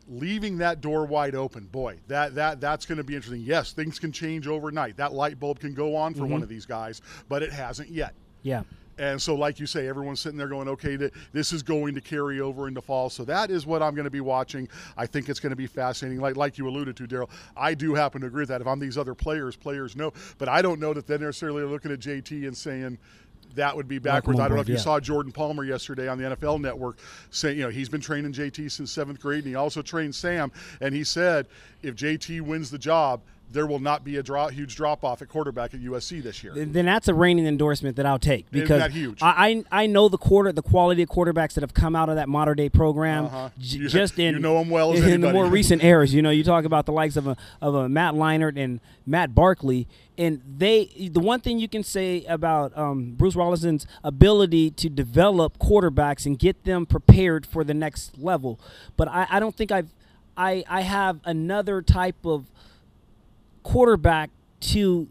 leaving 0.07 0.57
that 0.57 0.81
door 0.81 1.05
wide 1.05 1.35
open, 1.35 1.65
boy, 1.65 1.99
that 2.07 2.35
that 2.35 2.61
that's 2.61 2.85
going 2.85 2.97
to 2.97 3.03
be 3.03 3.15
interesting. 3.15 3.41
Yes, 3.41 3.71
things 3.73 3.99
can 3.99 4.11
change 4.11 4.47
overnight. 4.47 4.97
That 4.97 5.13
light 5.13 5.39
bulb 5.39 5.59
can 5.59 5.73
go 5.73 5.95
on 5.95 6.13
for 6.13 6.21
one 6.21 6.31
mm-hmm. 6.31 6.43
of 6.43 6.49
these 6.49 6.65
guys, 6.65 7.01
but 7.29 7.43
it 7.43 7.51
hasn't 7.51 7.89
yet. 7.89 8.13
Yeah. 8.43 8.63
And 8.97 9.21
so, 9.21 9.35
like 9.35 9.59
you 9.59 9.65
say, 9.65 9.87
everyone's 9.87 10.19
sitting 10.19 10.37
there 10.37 10.47
going, 10.47 10.67
okay, 10.67 10.97
th- 10.97 11.13
this 11.31 11.51
is 11.51 11.63
going 11.63 11.95
to 11.95 12.01
carry 12.01 12.39
over 12.39 12.67
into 12.67 12.81
fall. 12.81 13.09
So 13.09 13.23
that 13.25 13.49
is 13.49 13.65
what 13.65 13.81
I'm 13.81 13.95
going 13.95 14.05
to 14.05 14.11
be 14.11 14.21
watching. 14.21 14.69
I 14.97 15.05
think 15.05 15.29
it's 15.29 15.39
going 15.39 15.51
to 15.51 15.55
be 15.55 15.67
fascinating. 15.67 16.19
Like 16.19 16.35
like 16.35 16.57
you 16.57 16.67
alluded 16.67 16.95
to, 16.97 17.07
Darrell, 17.07 17.29
I 17.57 17.73
do 17.73 17.93
happen 17.93 18.21
to 18.21 18.27
agree 18.27 18.41
with 18.41 18.49
that. 18.49 18.61
If 18.61 18.67
I'm 18.67 18.79
these 18.79 18.97
other 18.97 19.15
players, 19.15 19.55
players 19.55 19.95
know. 19.95 20.13
But 20.37 20.49
I 20.49 20.61
don't 20.61 20.79
know 20.79 20.93
that 20.93 21.07
they're 21.07 21.17
necessarily 21.17 21.63
looking 21.63 21.91
at 21.91 21.99
JT 21.99 22.47
and 22.47 22.55
saying, 22.55 22.97
that 23.55 23.75
would 23.75 23.87
be 23.87 23.99
backwards. 23.99 24.39
I 24.39 24.47
don't 24.47 24.55
know 24.55 24.61
if 24.61 24.67
you 24.67 24.75
yeah. 24.75 24.81
saw 24.81 24.99
Jordan 24.99 25.31
Palmer 25.31 25.63
yesterday 25.63 26.07
on 26.07 26.17
the 26.17 26.35
NFL 26.35 26.59
Network 26.59 26.97
saying, 27.29 27.57
you 27.57 27.63
know, 27.63 27.69
he's 27.69 27.89
been 27.89 28.01
training 28.01 28.33
JT 28.33 28.71
since 28.71 28.91
seventh 28.91 29.19
grade, 29.19 29.43
and 29.43 29.47
he 29.47 29.55
also 29.55 29.81
trained 29.81 30.15
Sam. 30.15 30.51
And 30.81 30.93
he 30.93 31.03
said, 31.03 31.47
if 31.81 31.95
JT 31.95 32.41
wins 32.41 32.71
the 32.71 32.79
job, 32.79 33.21
there 33.53 33.65
will 33.65 33.79
not 33.79 34.03
be 34.03 34.17
a 34.17 34.23
drop, 34.23 34.51
huge 34.51 34.75
drop 34.75 35.03
off 35.03 35.21
at 35.21 35.29
quarterback 35.29 35.73
at 35.73 35.79
USC 35.81 36.21
this 36.21 36.43
year. 36.43 36.53
then 36.55 36.85
that's 36.85 37.07
a 37.07 37.13
reigning 37.13 37.47
endorsement 37.47 37.95
that 37.95 38.05
I'll 38.05 38.19
take 38.19 38.47
Isn't 38.51 38.63
because 38.63 38.79
that 38.81 38.91
huge? 38.91 39.21
I, 39.21 39.63
I 39.71 39.83
I 39.83 39.85
know 39.87 40.09
the 40.09 40.17
quarter 40.17 40.51
the 40.51 40.61
quality 40.61 41.03
of 41.03 41.09
quarterbacks 41.09 41.53
that 41.53 41.61
have 41.61 41.73
come 41.73 41.95
out 41.95 42.09
of 42.09 42.15
that 42.15 42.27
Mater 42.27 42.55
Dei 42.55 42.69
program 42.69 43.25
Uh-huh. 43.25 43.49
j- 43.59 43.77
You- 43.79 43.87
just 43.89 44.19
in 44.25 44.33
you 44.35 44.39
know 44.41 44.57
'em 44.59 44.69
well 44.69 44.91
as 44.93 44.99
in 45.05 45.21
the 45.21 45.31
more 45.31 45.45
recent 45.45 45.83
eras. 45.93 46.13
You 46.13 46.21
know, 46.21 46.29
you 46.31 46.43
talk 46.43 46.65
about 46.65 46.85
the 46.85 46.91
likes 46.91 47.15
of 47.15 47.27
a 47.27 47.37
of 47.61 47.75
a 47.75 47.87
Matt 47.87 48.13
Leinart 48.15 48.57
and 48.57 48.79
Matt 49.05 49.35
Barkley, 49.35 49.87
and 50.17 50.41
they 50.57 51.09
the 51.11 51.19
one 51.19 51.39
thing 51.39 51.59
you 51.59 51.67
can 51.67 51.83
say 51.83 52.23
about 52.25 52.75
um, 52.77 53.13
Bruce 53.15 53.35
Rollinson's 53.35 53.85
ability 54.03 54.71
to 54.71 54.89
develop 54.89 55.57
quarterbacks 55.59 56.25
and 56.25 56.39
get 56.39 56.63
them 56.63 56.85
prepared 56.85 57.45
for 57.45 57.63
the 57.63 57.73
next 57.73 58.17
level, 58.17 58.59
but 58.97 59.07
I, 59.07 59.27
I 59.29 59.39
don't 59.39 59.55
think 59.55 59.71
I've 59.71 59.89
I 60.37 60.63
I 60.67 60.81
have 60.81 61.19
another 61.25 61.81
type 61.81 62.25
of 62.25 62.45
quarterback 63.63 64.29
to 64.59 65.07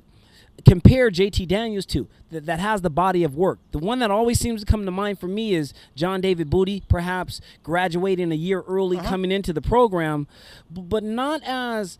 compare 0.64 1.10
JT 1.10 1.48
Daniels 1.48 1.86
to 1.86 2.08
that, 2.30 2.46
that 2.46 2.60
has 2.60 2.82
the 2.82 2.90
body 2.90 3.24
of 3.24 3.36
work. 3.36 3.58
The 3.72 3.78
one 3.78 3.98
that 3.98 4.10
always 4.10 4.38
seems 4.38 4.60
to 4.60 4.66
come 4.66 4.84
to 4.84 4.90
mind 4.90 5.18
for 5.18 5.28
me 5.28 5.54
is 5.54 5.74
John 5.94 6.20
David 6.20 6.50
Booty, 6.50 6.82
perhaps 6.88 7.40
graduating 7.62 8.30
a 8.32 8.36
year 8.36 8.62
early 8.62 8.98
uh-huh. 8.98 9.08
coming 9.08 9.32
into 9.32 9.52
the 9.52 9.62
program, 9.62 10.26
but 10.70 11.02
not 11.02 11.42
as 11.44 11.98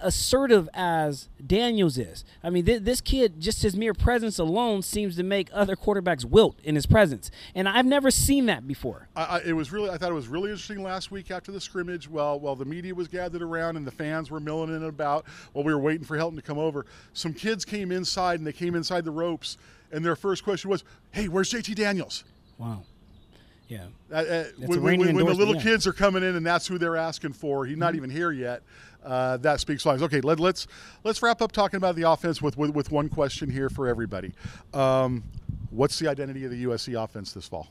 assertive 0.00 0.68
as 0.74 1.28
Daniels 1.44 1.98
is. 1.98 2.24
I 2.42 2.50
mean, 2.50 2.64
th- 2.64 2.82
this 2.82 3.00
kid, 3.00 3.40
just 3.40 3.62
his 3.62 3.76
mere 3.76 3.94
presence 3.94 4.38
alone, 4.38 4.82
seems 4.82 5.16
to 5.16 5.22
make 5.22 5.48
other 5.52 5.76
quarterbacks 5.76 6.24
wilt 6.24 6.58
in 6.62 6.74
his 6.74 6.86
presence, 6.86 7.30
and 7.54 7.68
I've 7.68 7.86
never 7.86 8.10
seen 8.10 8.46
that 8.46 8.66
before. 8.66 9.08
I, 9.16 9.22
I, 9.22 9.38
it 9.46 9.52
was 9.52 9.72
really. 9.72 9.90
I 9.90 9.96
thought 9.96 10.10
it 10.10 10.14
was 10.14 10.28
really 10.28 10.50
interesting 10.50 10.82
last 10.82 11.10
week 11.10 11.30
after 11.30 11.52
the 11.52 11.60
scrimmage. 11.60 12.08
While 12.08 12.40
while 12.40 12.56
the 12.56 12.64
media 12.64 12.94
was 12.94 13.08
gathered 13.08 13.42
around 13.42 13.76
and 13.76 13.86
the 13.86 13.92
fans 13.92 14.30
were 14.30 14.40
milling 14.40 14.70
in 14.70 14.76
and 14.76 14.84
about, 14.84 15.26
while 15.52 15.64
we 15.64 15.72
were 15.74 15.80
waiting 15.80 16.04
for 16.04 16.16
Helton 16.16 16.36
to 16.36 16.42
come 16.42 16.58
over, 16.58 16.86
some 17.12 17.32
kids 17.32 17.64
came 17.64 17.92
inside 17.92 18.40
and 18.40 18.46
they 18.46 18.52
came 18.52 18.74
inside 18.74 19.04
the 19.04 19.10
ropes, 19.10 19.58
and 19.92 20.04
their 20.04 20.16
first 20.16 20.44
question 20.44 20.70
was, 20.70 20.84
"Hey, 21.12 21.28
where's 21.28 21.50
JT 21.50 21.74
Daniels?" 21.74 22.24
Wow. 22.58 22.82
Yeah. 23.68 23.84
Uh, 24.12 24.14
uh, 24.14 24.44
when, 24.58 24.82
when, 24.82 24.98
when 25.14 25.26
the 25.26 25.34
little 25.34 25.56
yeah. 25.56 25.62
kids 25.62 25.86
are 25.86 25.92
coming 25.92 26.22
in 26.22 26.36
and 26.36 26.44
that's 26.44 26.66
who 26.66 26.78
they're 26.78 26.96
asking 26.96 27.32
for, 27.32 27.64
he's 27.64 27.78
not 27.78 27.94
even 27.94 28.10
here 28.10 28.30
yet. 28.30 28.62
Uh, 29.02 29.36
that 29.38 29.60
speaks 29.60 29.82
volumes. 29.82 30.02
Okay, 30.02 30.20
let, 30.20 30.40
let's 30.40 30.66
let's 31.02 31.22
wrap 31.22 31.42
up 31.42 31.52
talking 31.52 31.76
about 31.76 31.94
the 31.94 32.08
offense 32.08 32.40
with 32.40 32.56
with, 32.56 32.70
with 32.70 32.90
one 32.90 33.08
question 33.08 33.50
here 33.50 33.68
for 33.68 33.86
everybody. 33.86 34.32
Um, 34.72 35.24
what's 35.70 35.98
the 35.98 36.08
identity 36.08 36.44
of 36.44 36.50
the 36.50 36.64
USC 36.64 37.02
offense 37.02 37.32
this 37.32 37.46
fall? 37.46 37.68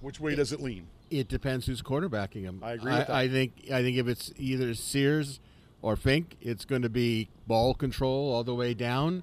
Which 0.00 0.20
way 0.20 0.34
does 0.34 0.52
it 0.52 0.60
lean? 0.60 0.86
It 1.10 1.28
depends 1.28 1.66
who's 1.66 1.82
quarterbacking 1.82 2.42
him. 2.42 2.60
I 2.62 2.72
agree 2.72 2.92
with 2.92 3.06
that. 3.06 3.10
I 3.10 3.28
think 3.28 3.52
I 3.72 3.82
think 3.82 3.96
if 3.96 4.06
it's 4.06 4.32
either 4.36 4.74
Sears 4.74 5.40
or 5.82 5.96
Fink, 5.96 6.36
it's 6.40 6.64
going 6.64 6.82
to 6.82 6.90
be 6.90 7.28
ball 7.46 7.74
control 7.74 8.32
all 8.32 8.44
the 8.44 8.54
way 8.54 8.74
down. 8.74 9.22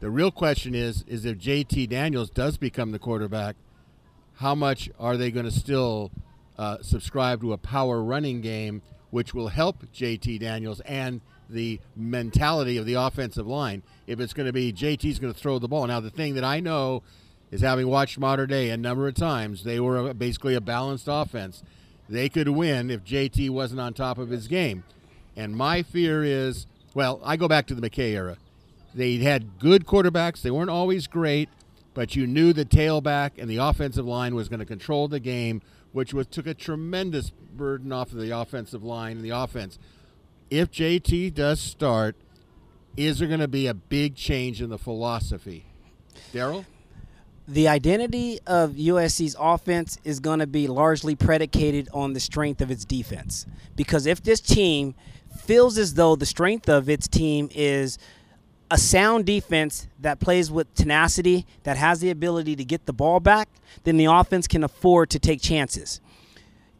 The 0.00 0.10
real 0.10 0.30
question 0.30 0.74
is 0.74 1.02
is 1.08 1.24
if 1.24 1.38
JT 1.38 1.88
Daniels 1.88 2.28
does 2.28 2.58
become 2.58 2.92
the 2.92 2.98
quarterback, 2.98 3.56
how 4.38 4.54
much 4.54 4.88
are 4.98 5.16
they 5.16 5.30
going 5.30 5.44
to 5.44 5.52
still 5.52 6.12
uh, 6.58 6.78
subscribe 6.80 7.40
to 7.40 7.52
a 7.52 7.58
power 7.58 8.02
running 8.02 8.40
game, 8.40 8.82
which 9.10 9.34
will 9.34 9.48
help 9.48 9.84
JT 9.92 10.38
Daniels 10.40 10.80
and 10.80 11.20
the 11.50 11.80
mentality 11.96 12.76
of 12.76 12.86
the 12.86 12.94
offensive 12.94 13.46
line? 13.46 13.82
If 14.06 14.20
it's 14.20 14.32
going 14.32 14.46
to 14.46 14.52
be 14.52 14.72
JT's 14.72 15.18
going 15.18 15.32
to 15.32 15.38
throw 15.38 15.58
the 15.58 15.66
ball. 15.66 15.86
Now, 15.88 15.98
the 15.98 16.10
thing 16.10 16.34
that 16.34 16.44
I 16.44 16.60
know 16.60 17.02
is 17.50 17.62
having 17.62 17.88
watched 17.88 18.18
Mater 18.18 18.46
Dei 18.46 18.70
a 18.70 18.76
number 18.76 19.08
of 19.08 19.14
times, 19.14 19.64
they 19.64 19.80
were 19.80 20.14
basically 20.14 20.54
a 20.54 20.60
balanced 20.60 21.08
offense. 21.08 21.64
They 22.08 22.28
could 22.28 22.48
win 22.48 22.90
if 22.90 23.04
JT 23.04 23.50
wasn't 23.50 23.80
on 23.80 23.92
top 23.92 24.18
of 24.18 24.30
his 24.30 24.46
game. 24.46 24.84
And 25.36 25.56
my 25.56 25.82
fear 25.82 26.22
is, 26.22 26.66
well, 26.94 27.20
I 27.24 27.36
go 27.36 27.48
back 27.48 27.66
to 27.66 27.74
the 27.74 27.88
McKay 27.88 28.12
era. 28.12 28.36
They 28.94 29.16
had 29.16 29.58
good 29.58 29.84
quarterbacks. 29.84 30.42
They 30.42 30.50
weren't 30.50 30.70
always 30.70 31.06
great, 31.06 31.48
but 31.98 32.14
you 32.14 32.28
knew 32.28 32.52
the 32.52 32.64
tailback 32.64 33.32
and 33.38 33.50
the 33.50 33.56
offensive 33.56 34.06
line 34.06 34.36
was 34.36 34.48
going 34.48 34.60
to 34.60 34.64
control 34.64 35.08
the 35.08 35.18
game, 35.18 35.60
which 35.90 36.14
was 36.14 36.28
took 36.28 36.46
a 36.46 36.54
tremendous 36.54 37.30
burden 37.30 37.90
off 37.90 38.12
of 38.12 38.18
the 38.18 38.30
offensive 38.30 38.84
line 38.84 39.16
and 39.16 39.24
the 39.24 39.30
offense. 39.30 39.80
If 40.48 40.70
JT 40.70 41.34
does 41.34 41.58
start, 41.58 42.14
is 42.96 43.18
there 43.18 43.26
going 43.26 43.40
to 43.40 43.48
be 43.48 43.66
a 43.66 43.74
big 43.74 44.14
change 44.14 44.62
in 44.62 44.70
the 44.70 44.78
philosophy? 44.78 45.66
Darrell? 46.32 46.64
the 47.48 47.66
identity 47.66 48.38
of 48.46 48.72
USC's 48.72 49.34
offense 49.40 49.98
is 50.04 50.20
going 50.20 50.38
to 50.38 50.46
be 50.46 50.68
largely 50.68 51.16
predicated 51.16 51.88
on 51.94 52.12
the 52.12 52.20
strength 52.20 52.60
of 52.60 52.70
its 52.70 52.84
defense. 52.84 53.46
Because 53.74 54.04
if 54.04 54.22
this 54.22 54.38
team 54.38 54.94
feels 55.44 55.78
as 55.78 55.94
though 55.94 56.14
the 56.14 56.26
strength 56.26 56.68
of 56.68 56.90
its 56.90 57.08
team 57.08 57.48
is 57.54 57.98
a 58.70 58.78
sound 58.78 59.24
defense 59.24 59.88
that 60.00 60.20
plays 60.20 60.50
with 60.50 60.72
tenacity, 60.74 61.46
that 61.62 61.76
has 61.76 62.00
the 62.00 62.10
ability 62.10 62.56
to 62.56 62.64
get 62.64 62.86
the 62.86 62.92
ball 62.92 63.20
back, 63.20 63.48
then 63.84 63.96
the 63.96 64.04
offense 64.06 64.46
can 64.46 64.62
afford 64.62 65.10
to 65.10 65.18
take 65.18 65.40
chances. 65.40 66.00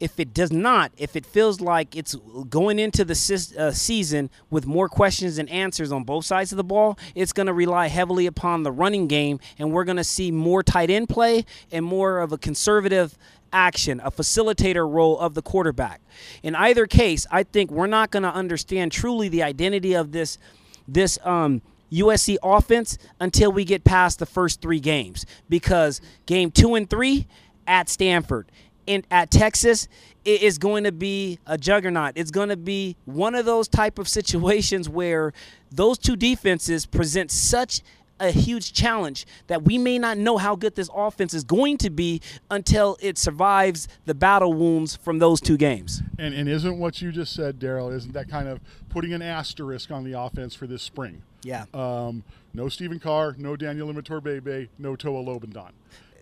If 0.01 0.21
it 0.21 0.33
does 0.33 0.53
not, 0.53 0.93
if 0.97 1.17
it 1.17 1.27
feels 1.27 1.61
like 1.61 1.97
it's 1.97 2.15
going 2.49 2.79
into 2.79 3.05
the 3.05 3.15
uh, 3.59 3.73
season 3.73 4.31
with 4.49 4.65
more 4.65 4.89
questions 4.89 5.39
and 5.39 5.49
answers 5.51 5.91
on 5.91 6.05
both 6.05 6.25
sides 6.25 6.53
of 6.53 6.57
the 6.57 6.65
ball, 6.65 6.97
it's 7.17 7.33
going 7.33 7.49
to 7.49 7.53
rely 7.53 7.89
heavily 7.89 8.27
upon 8.27 8.63
the 8.63 8.71
running 8.71 9.09
game, 9.09 9.41
and 9.59 9.73
we're 9.73 9.85
going 9.85 9.97
to 9.97 10.05
see 10.05 10.31
more 10.31 10.63
tight 10.63 10.89
end 10.91 11.09
play 11.09 11.45
and 11.73 11.85
more 11.85 12.21
of 12.21 12.31
a 12.31 12.39
conservative 12.39 13.19
action, 13.53 14.01
a 14.05 14.11
facilitator 14.11 14.89
role 14.89 15.19
of 15.19 15.35
the 15.35 15.43
quarterback. 15.43 16.01
In 16.45 16.55
either 16.55 16.87
case, 16.87 17.27
I 17.31 17.43
think 17.43 17.71
we're 17.71 17.87
not 17.89 18.13
going 18.13 18.23
to 18.23 18.33
understand 18.33 18.93
truly 18.93 19.29
the 19.29 19.43
identity 19.43 19.95
of 19.95 20.13
this 20.13 20.39
this 20.87 21.19
um, 21.23 21.61
USC 21.93 22.37
offense 22.43 22.99
until 23.21 23.53
we 23.53 23.65
get 23.65 23.85
past 23.85 24.19
the 24.19 24.27
first 24.27 24.61
three 24.61 24.81
games, 24.81 25.27
because 25.49 26.01
game 26.27 26.51
two 26.51 26.75
and 26.75 26.89
three 26.89 27.27
at 27.67 27.89
Stanford 27.89 28.51
and 28.89 29.07
at 29.11 29.31
Texas, 29.31 29.87
it 30.25 30.43
is 30.43 30.59
going 30.59 30.85
to 30.85 30.93
be 30.93 31.39
a 31.47 31.57
juggernaut. 31.59 32.13
It's 32.17 32.31
going 32.31 32.49
to 32.49 32.57
be 32.57 32.97
one 33.05 33.35
of 33.35 33.45
those 33.45 33.69
type 33.69 33.99
of 33.99 34.09
situations 34.09 34.89
where 34.89 35.33
those 35.71 35.99
two 35.99 36.17
defenses 36.17 36.87
present 36.87 37.31
such 37.31 37.83
a 38.21 38.31
huge 38.31 38.73
challenge 38.73 39.27
that 39.47 39.63
we 39.63 39.79
may 39.79 39.99
not 39.99 40.19
know 40.19 40.39
how 40.39 40.57
good 40.57 40.75
this 40.75 40.91
offense 40.93 41.35
is 41.35 41.45
going 41.45 41.79
to 41.79 41.91
be 41.91 42.21
until 42.51 42.97
it 43.01 43.17
survives 43.17 43.87
the 44.07 44.15
battle 44.15 44.53
wounds 44.53 44.97
from 44.97 45.19
those 45.19 45.41
two 45.41 45.57
games. 45.57 46.03
And, 46.19 46.35
and 46.35 46.49
isn't 46.49 46.79
what 46.79 47.01
you 47.01 47.13
just 47.13 47.33
said, 47.33 47.61
Darrell, 47.61 47.91
isn't 47.91 48.13
that 48.15 48.29
kind 48.29 48.49
of 48.49 48.61
putting 48.89 49.13
an 49.13 49.23
asterisk 49.23 49.91
on 49.91 50.03
the 50.03 50.19
offense 50.19 50.55
for 50.55 50.67
this 50.67 50.83
spring? 50.83 51.23
Yeah. 51.43 51.65
Um, 51.73 52.25
no 52.53 52.69
Stephen 52.69 52.99
Carr, 52.99 53.35
no 53.39 53.57
Daniel 53.57 53.89
Imatorbhebhe, 53.89 54.69
no 54.79 54.97
Toa 54.97 55.23
Lobendahn. 55.23 55.73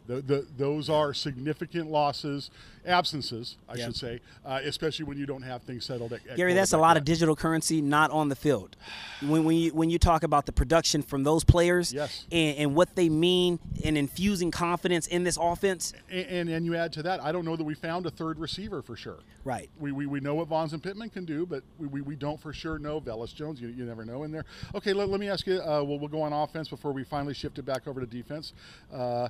The, 0.07 0.23
the, 0.23 0.47
those 0.57 0.89
are 0.89 1.13
significant 1.13 1.91
losses, 1.91 2.51
absences, 2.87 3.57
I 3.69 3.75
Yep. 3.75 3.87
should 3.87 3.97
say, 3.97 4.21
uh, 4.45 4.61
especially 4.65 5.05
when 5.05 5.19
you 5.19 5.27
don't 5.27 5.43
have 5.43 5.63
things 5.63 5.85
settled. 5.85 6.13
At, 6.13 6.27
at 6.29 6.37
Garry, 6.37 6.55
that's 6.55 6.73
a 6.73 6.79
lot 6.79 6.97
of 6.97 7.05
digital 7.05 7.35
currency 7.35 7.81
not 7.83 8.11
on 8.11 8.29
the 8.29 8.37
field. 8.37 8.77
When, 9.23 9.45
when 9.45 9.57
you 9.57 9.71
when 9.75 9.91
you 9.91 9.99
talk 9.99 10.23
about 10.23 10.47
the 10.47 10.53
production 10.53 11.03
from 11.03 11.25
those 11.25 11.43
players 11.45 11.93
Yes. 11.93 12.25
and, 12.31 12.57
and 12.59 12.75
what 12.75 12.95
they 12.95 13.09
mean 13.09 13.59
in 13.83 13.97
infusing 13.97 14.51
confidence 14.51 15.07
in 15.07 15.25
this 15.25 15.37
offense, 15.41 15.93
And, 16.11 16.27
and 16.27 16.49
and 16.51 16.67
you 16.67 16.77
add 16.77 16.93
to 16.95 17.03
that, 17.03 17.21
I 17.23 17.33
don't 17.33 17.45
know 17.45 17.57
that 17.57 17.65
we 17.65 17.75
found 17.75 18.07
a 18.07 18.11
third 18.11 18.39
receiver 18.39 18.83
for 18.83 18.97
sure. 18.97 19.19
right? 19.45 19.69
We, 19.81 19.91
we, 19.93 20.07
we 20.07 20.21
know 20.21 20.35
what 20.37 20.49
Vaughns 20.49 20.73
and 20.73 20.83
Pittman 20.83 21.11
can 21.11 21.25
do, 21.25 21.47
but 21.47 21.63
we, 21.79 21.87
we, 21.89 22.01
we 22.03 22.17
don't 22.17 22.41
for 22.41 22.53
sure 22.53 22.79
know 22.79 23.01
Velus 23.01 23.35
Jones. 23.35 23.61
You, 23.61 23.69
you 23.69 23.85
never 23.85 24.05
know 24.05 24.23
in 24.23 24.31
there. 24.31 24.45
Okay, 24.75 24.93
let, 24.93 25.09
let 25.09 25.19
me 25.21 25.29
ask 25.29 25.47
you. 25.47 25.61
Uh, 25.61 25.83
we'll, 25.83 25.99
we'll 25.99 26.09
go 26.09 26.23
on 26.23 26.33
offense 26.33 26.69
before 26.69 26.93
we 26.93 27.03
finally 27.05 27.35
shift 27.35 27.59
it 27.59 27.65
back 27.65 27.87
over 27.89 28.01
to 28.01 28.07
defense. 28.07 28.53
Uh, 28.93 29.29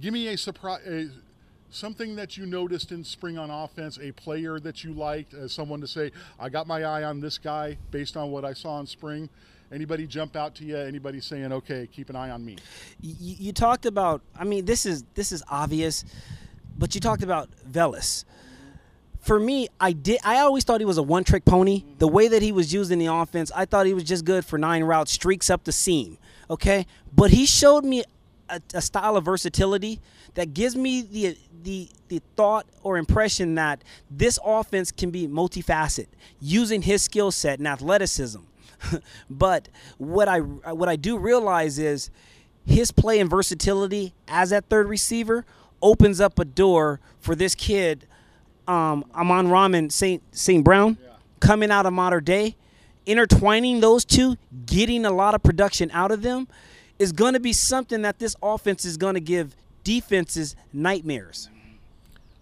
give 0.00 0.12
me 0.12 0.28
a 0.28 0.38
surprise. 0.38 1.10
Something 1.70 2.16
that 2.16 2.36
you 2.36 2.44
noticed 2.44 2.92
in 2.92 3.02
spring 3.02 3.38
on 3.38 3.50
offense, 3.50 3.98
a 3.98 4.12
player 4.12 4.60
that 4.60 4.84
you 4.84 4.92
liked, 4.92 5.32
as 5.32 5.52
someone 5.52 5.80
to 5.80 5.86
say, 5.86 6.12
I 6.38 6.50
got 6.50 6.66
my 6.66 6.84
eye 6.84 7.04
on 7.04 7.20
this 7.20 7.38
guy 7.38 7.78
based 7.90 8.14
on 8.16 8.30
what 8.30 8.44
I 8.44 8.52
saw 8.52 8.78
in 8.80 8.86
spring. 8.86 9.30
Anybody 9.72 10.06
jump 10.06 10.36
out 10.36 10.54
to 10.56 10.64
you? 10.64 10.76
Anybody 10.76 11.20
saying, 11.20 11.50
okay, 11.50 11.88
keep 11.90 12.10
an 12.10 12.16
eye 12.16 12.28
on 12.28 12.44
me? 12.44 12.58
you, 13.00 13.36
you 13.38 13.52
talked 13.52 13.86
about 13.86 14.20
i 14.38 14.44
mean 14.44 14.66
this 14.66 14.84
is 14.84 15.02
this 15.14 15.32
is 15.32 15.42
obvious 15.48 16.04
but 16.78 16.94
you 16.94 17.00
talked 17.00 17.22
about 17.22 17.48
Velus. 17.70 18.24
For 19.20 19.38
me, 19.38 19.68
I 19.78 19.92
did. 19.92 20.18
I 20.24 20.38
always 20.38 20.64
thought 20.64 20.80
he 20.80 20.84
was 20.84 20.98
a 20.98 21.02
one-trick 21.02 21.44
pony. 21.44 21.80
Mm-hmm. 21.80 21.98
The 21.98 22.08
way 22.08 22.28
that 22.28 22.42
he 22.42 22.50
was 22.50 22.72
used 22.72 22.90
in 22.90 22.98
the 22.98 23.06
offense, 23.06 23.52
I 23.54 23.66
thought 23.66 23.86
he 23.86 23.94
was 23.94 24.04
just 24.04 24.24
good 24.24 24.44
for 24.44 24.58
nine 24.58 24.82
route 24.82 25.08
streaks 25.08 25.48
up 25.48 25.64
the 25.64 25.72
seam. 25.72 26.18
Okay, 26.50 26.86
but 27.14 27.30
he 27.30 27.46
showed 27.46 27.84
me 27.84 28.02
a, 28.48 28.60
a 28.74 28.82
style 28.82 29.16
of 29.16 29.24
versatility 29.24 30.00
that 30.34 30.54
gives 30.54 30.76
me 30.76 31.02
the 31.02 31.36
the 31.62 31.88
the 32.08 32.20
thought 32.36 32.66
or 32.82 32.98
impression 32.98 33.54
that 33.54 33.82
this 34.10 34.38
offense 34.44 34.90
can 34.90 35.10
be 35.10 35.26
multifaceted 35.26 36.08
using 36.40 36.82
his 36.82 37.02
skill 37.02 37.30
set 37.30 37.58
and 37.58 37.68
athleticism. 37.68 38.40
but 39.30 39.68
what 39.98 40.28
I 40.28 40.40
what 40.40 40.88
I 40.88 40.96
do 40.96 41.18
realize 41.18 41.78
is 41.78 42.10
his 42.66 42.90
play 42.90 43.18
and 43.20 43.28
versatility 43.28 44.14
as 44.28 44.50
that 44.50 44.68
third 44.68 44.88
receiver 44.88 45.44
opens 45.80 46.20
up 46.20 46.38
a 46.38 46.44
door 46.44 47.00
for 47.18 47.34
this 47.34 47.54
kid, 47.54 48.06
um, 48.68 49.04
Amon-Ra 49.14 49.68
St. 49.88 50.22
St. 50.30 50.64
Brown, 50.64 50.96
yeah. 51.02 51.14
coming 51.40 51.70
out 51.70 51.86
of 51.86 51.92
Mater 51.92 52.20
Dei, 52.20 52.56
intertwining 53.04 53.80
those 53.80 54.04
two, 54.04 54.36
getting 54.64 55.04
a 55.04 55.10
lot 55.10 55.34
of 55.34 55.42
production 55.42 55.90
out 55.92 56.12
of 56.12 56.22
them, 56.22 56.46
is 57.02 57.10
going 57.10 57.34
to 57.34 57.40
be 57.40 57.52
something 57.52 58.02
that 58.02 58.20
this 58.20 58.36
offense 58.40 58.84
is 58.84 58.96
going 58.96 59.14
to 59.14 59.20
give 59.20 59.56
defenses 59.82 60.54
nightmares. 60.72 61.48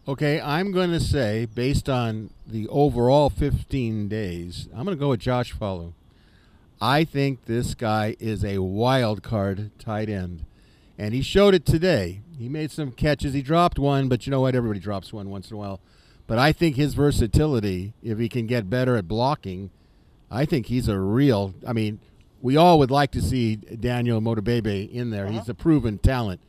Okay, 0.07 0.39
I'm 0.39 0.71
going 0.71 0.91
to 0.91 1.01
say, 1.01 1.47
based 1.47 1.89
on 1.89 2.29
the 2.47 2.69
overall 2.69 3.31
15 3.31 4.09
days, 4.09 4.69
I'm 4.75 4.85
going 4.85 4.95
to 4.95 5.01
go 5.01 5.09
with 5.09 5.21
Josh 5.21 5.55
Falo. 5.55 5.95
I 6.79 7.05
think 7.05 7.47
this 7.47 7.75
guy 7.75 8.17
is 8.21 8.45
a 8.45 8.59
wild 8.59 9.23
card 9.23 9.71
tight 9.79 10.11
end. 10.11 10.45
And 10.99 11.15
he 11.15 11.23
showed 11.23 11.55
it 11.55 11.65
today. 11.65 12.21
He 12.39 12.51
made 12.51 12.71
some 12.71 12.93
catches. 12.93 13.33
He 13.33 13.41
dropped 13.41 13.79
one, 13.79 14.11
but 14.11 14.27
you 14.27 14.31
know 14.31 14.43
what? 14.43 14.55
Everybody 14.55 14.81
drops 14.81 15.11
one 15.11 15.31
once 15.31 15.51
in 15.51 15.57
a 15.57 15.59
while. 15.59 15.81
But 16.27 16.39
I 16.39 16.53
think 16.53 16.77
his 16.77 16.93
versatility, 16.93 17.95
if 18.03 18.19
he 18.19 18.29
can 18.29 18.47
get 18.47 18.69
better 18.69 18.97
at 18.97 19.09
blocking, 19.09 19.71
I 20.31 20.45
think 20.45 20.67
he's 20.67 20.87
a 20.87 20.99
real. 20.99 21.55
I 21.67 21.73
mean, 21.73 21.99
we 22.43 22.57
all 22.57 22.79
would 22.79 22.91
like 22.91 23.11
to 23.13 23.23
see 23.23 23.57
Daniel 23.57 24.21
Imatorbhebhe 24.21 24.91
in 24.91 25.11
there. 25.11 25.27
Uh-huh. 25.27 25.39
He's 25.39 25.49
a 25.49 25.55
proven 25.55 25.99
talent, 25.99 26.41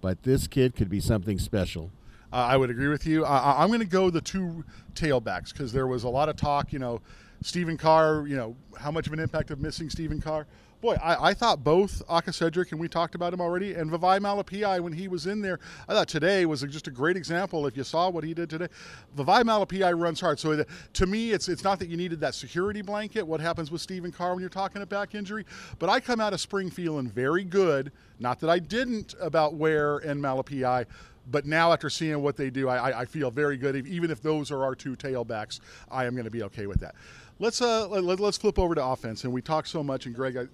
but 0.00 0.22
this 0.22 0.46
kid 0.46 0.76
could 0.76 0.88
be 0.88 1.00
something 1.00 1.38
special. 1.38 1.90
Uh, 2.32 2.36
I 2.36 2.56
would 2.56 2.70
agree 2.70 2.88
with 2.88 3.06
you. 3.06 3.24
I, 3.24 3.62
am 3.62 3.68
going 3.68 3.80
to 3.80 3.86
go 3.86 4.08
the 4.08 4.20
two 4.20 4.64
tailbacks 4.94 5.52
because 5.52 5.72
there 5.72 5.88
was 5.88 6.04
a 6.04 6.08
lot 6.08 6.28
of 6.28 6.36
talk. 6.36 6.72
You 6.72 6.78
know, 6.78 7.00
Stephen 7.42 7.76
Carr. 7.76 8.26
You 8.26 8.36
know, 8.36 8.56
how 8.78 8.92
much 8.92 9.08
of 9.08 9.12
an 9.12 9.18
impact 9.18 9.50
of 9.50 9.60
missing 9.60 9.90
Stephen 9.90 10.20
Carr? 10.20 10.46
Boy, 10.80 10.96
I, 11.02 11.28
I, 11.28 11.34
thought 11.34 11.62
both 11.62 12.02
Aca'Cedric, 12.08 12.72
and 12.72 12.80
we 12.80 12.88
talked 12.88 13.14
about 13.14 13.34
him 13.34 13.40
already, 13.40 13.74
and 13.74 13.90
Vavae 13.90 14.18
Malepeai, 14.18 14.80
when 14.80 14.94
he 14.94 15.08
was 15.08 15.26
in 15.26 15.42
there, 15.42 15.60
I 15.86 15.92
thought 15.92 16.08
today 16.08 16.46
was 16.46 16.62
just 16.62 16.86
a 16.86 16.90
great 16.90 17.18
example. 17.18 17.66
If 17.66 17.76
you 17.76 17.84
saw 17.84 18.08
what 18.08 18.24
he 18.24 18.32
did 18.32 18.48
today, 18.48 18.68
Vavae 19.14 19.42
Malepeai 19.42 19.98
runs 19.98 20.22
hard. 20.22 20.40
So 20.40 20.64
to 20.94 21.06
me, 21.06 21.32
it's 21.32 21.50
it's 21.50 21.64
not 21.64 21.78
that 21.80 21.88
you 21.88 21.98
needed 21.98 22.18
that 22.20 22.34
security 22.34 22.80
blanket. 22.80 23.26
What 23.26 23.40
happens 23.40 23.70
with 23.70 23.82
Stephen 23.82 24.10
Carr 24.10 24.30
when 24.30 24.40
you're 24.40 24.48
talking 24.48 24.80
a 24.80 24.86
back 24.86 25.14
injury? 25.14 25.44
But 25.78 25.90
I 25.90 26.00
come 26.00 26.18
out 26.18 26.32
of 26.32 26.40
spring 26.40 26.70
feeling 26.70 27.08
very 27.08 27.44
good. 27.44 27.92
Not 28.18 28.40
that 28.40 28.48
I 28.48 28.58
didn't 28.58 29.14
about 29.20 29.56
Ware 29.56 29.98
and 29.98 30.18
Malepeai, 30.22 30.86
but 31.30 31.44
now 31.44 31.74
after 31.74 31.90
seeing 31.90 32.22
what 32.22 32.36
they 32.36 32.48
do, 32.48 32.70
I, 32.70 33.00
I, 33.00 33.04
feel 33.04 33.30
very 33.30 33.56
good. 33.56 33.86
Even 33.86 34.10
if 34.10 34.22
those 34.22 34.50
are 34.50 34.64
our 34.64 34.74
two 34.74 34.96
tailbacks, 34.96 35.60
I 35.90 36.06
am 36.06 36.14
going 36.14 36.24
to 36.24 36.30
be 36.30 36.42
okay 36.44 36.66
with 36.66 36.80
that. 36.80 36.94
Let's 37.38 37.62
uh, 37.62 37.88
let, 37.88 38.20
us 38.20 38.36
flip 38.36 38.58
over 38.58 38.74
to 38.74 38.84
offense, 38.84 39.24
and 39.24 39.32
we 39.32 39.40
talked 39.40 39.68
so 39.68 39.82
much. 39.82 40.04
And 40.04 40.14
Greg, 40.14 40.36
I, 40.36 40.46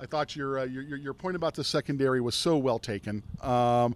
I 0.00 0.06
thought 0.06 0.34
your, 0.36 0.60
uh, 0.60 0.64
your, 0.64 0.82
your 0.96 1.14
point 1.14 1.36
about 1.36 1.54
the 1.54 1.64
secondary 1.64 2.20
was 2.20 2.34
so 2.34 2.56
well 2.56 2.78
taken. 2.78 3.22
Um, 3.40 3.94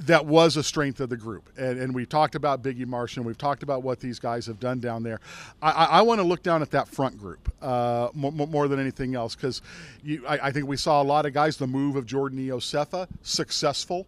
that 0.00 0.26
was 0.26 0.56
a 0.56 0.62
strength 0.62 1.00
of 1.00 1.08
the 1.08 1.16
group. 1.16 1.48
And, 1.56 1.78
and 1.78 1.94
we 1.94 2.04
talked 2.04 2.34
about 2.34 2.62
Biggie 2.62 2.86
Marshall. 2.86 3.24
We've 3.24 3.38
talked 3.38 3.62
about 3.62 3.82
what 3.82 4.00
these 4.00 4.18
guys 4.18 4.46
have 4.46 4.58
done 4.58 4.80
down 4.80 5.02
there. 5.02 5.20
I, 5.62 5.70
I, 5.70 5.84
I 5.84 6.02
want 6.02 6.20
to 6.20 6.26
look 6.26 6.42
down 6.42 6.62
at 6.62 6.70
that 6.72 6.88
front 6.88 7.18
group 7.18 7.52
uh, 7.62 8.08
more, 8.12 8.32
more, 8.32 8.68
than 8.68 8.80
anything 8.80 9.14
else 9.14 9.34
because 9.34 9.62
I, 10.28 10.38
I, 10.44 10.52
think 10.52 10.66
we 10.66 10.76
saw 10.76 11.00
a 11.00 11.04
lot 11.04 11.26
of 11.26 11.32
guys. 11.32 11.56
The 11.56 11.66
move 11.66 11.96
of 11.96 12.06
Jordan 12.06 12.38
Iosefa, 12.38 13.06
successful. 13.22 14.06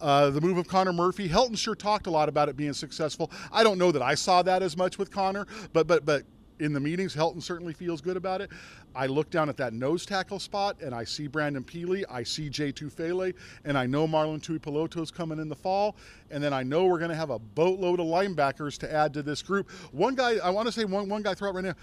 Uh, 0.00 0.30
the 0.30 0.40
move 0.40 0.58
of 0.58 0.68
Connor 0.68 0.92
Murphy, 0.92 1.28
Helton 1.28 1.58
sure 1.58 1.74
talked 1.74 2.06
a 2.06 2.10
lot 2.10 2.28
about 2.28 2.48
it 2.48 2.56
being 2.56 2.72
successful. 2.72 3.30
I 3.52 3.64
don't 3.64 3.78
know 3.78 3.90
that 3.92 4.02
I 4.02 4.14
saw 4.14 4.42
that 4.42 4.62
as 4.62 4.76
much 4.76 4.98
with 4.98 5.10
Connor, 5.10 5.46
but 5.72 5.86
but 5.86 6.04
but 6.04 6.22
in 6.60 6.72
the 6.72 6.80
meetings, 6.80 7.14
Helton 7.14 7.42
certainly 7.42 7.72
feels 7.72 8.00
good 8.00 8.16
about 8.16 8.40
it. 8.40 8.50
I 8.94 9.06
look 9.06 9.30
down 9.30 9.48
at 9.48 9.56
that 9.58 9.72
nose 9.72 10.04
tackle 10.04 10.38
spot 10.38 10.80
and 10.82 10.94
I 10.94 11.04
see 11.04 11.26
Brandon 11.26 11.62
Pili, 11.62 12.04
I 12.10 12.22
see 12.22 12.48
Jay 12.48 12.72
Tufele, 12.72 13.34
and 13.64 13.78
I 13.78 13.86
know 13.86 14.06
Marlon 14.06 14.40
Tuipulotu 14.40 15.02
is 15.02 15.10
coming 15.10 15.38
in 15.38 15.48
the 15.48 15.56
fall. 15.56 15.96
And 16.30 16.42
then 16.42 16.52
I 16.52 16.62
know 16.62 16.86
we're 16.86 16.98
going 16.98 17.10
to 17.10 17.16
have 17.16 17.30
a 17.30 17.38
boatload 17.38 18.00
of 18.00 18.06
linebackers 18.06 18.78
to 18.78 18.92
add 18.92 19.14
to 19.14 19.22
this 19.22 19.42
group. 19.42 19.70
One 19.92 20.14
guy, 20.14 20.36
I 20.38 20.50
want 20.50 20.66
to 20.66 20.72
say 20.72 20.84
one, 20.84 21.08
one 21.08 21.22
guy 21.22 21.34
throw 21.34 21.48
out 21.48 21.54
right 21.54 21.64
now. 21.64 21.74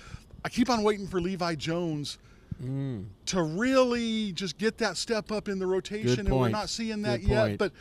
I 0.44 0.50
keep 0.50 0.70
on 0.70 0.84
waiting 0.84 1.08
for 1.08 1.22
Levi 1.22 1.56
Jones. 1.56 2.18
Mm. 2.64 3.08
To 3.26 3.44
really 3.44 4.32
just 4.32 4.58
get 4.58 4.78
that 4.78 4.96
step 4.96 5.30
up 5.30 5.50
in 5.50 5.60
the 5.60 5.68
rotation, 5.68 6.22
and 6.22 6.40
we're 6.40 6.48
not 6.48 6.70
seeing 6.70 7.02
that 7.02 7.20
Good 7.20 7.30
yet. 7.30 7.48
Point. 7.48 7.58
But 7.58 7.72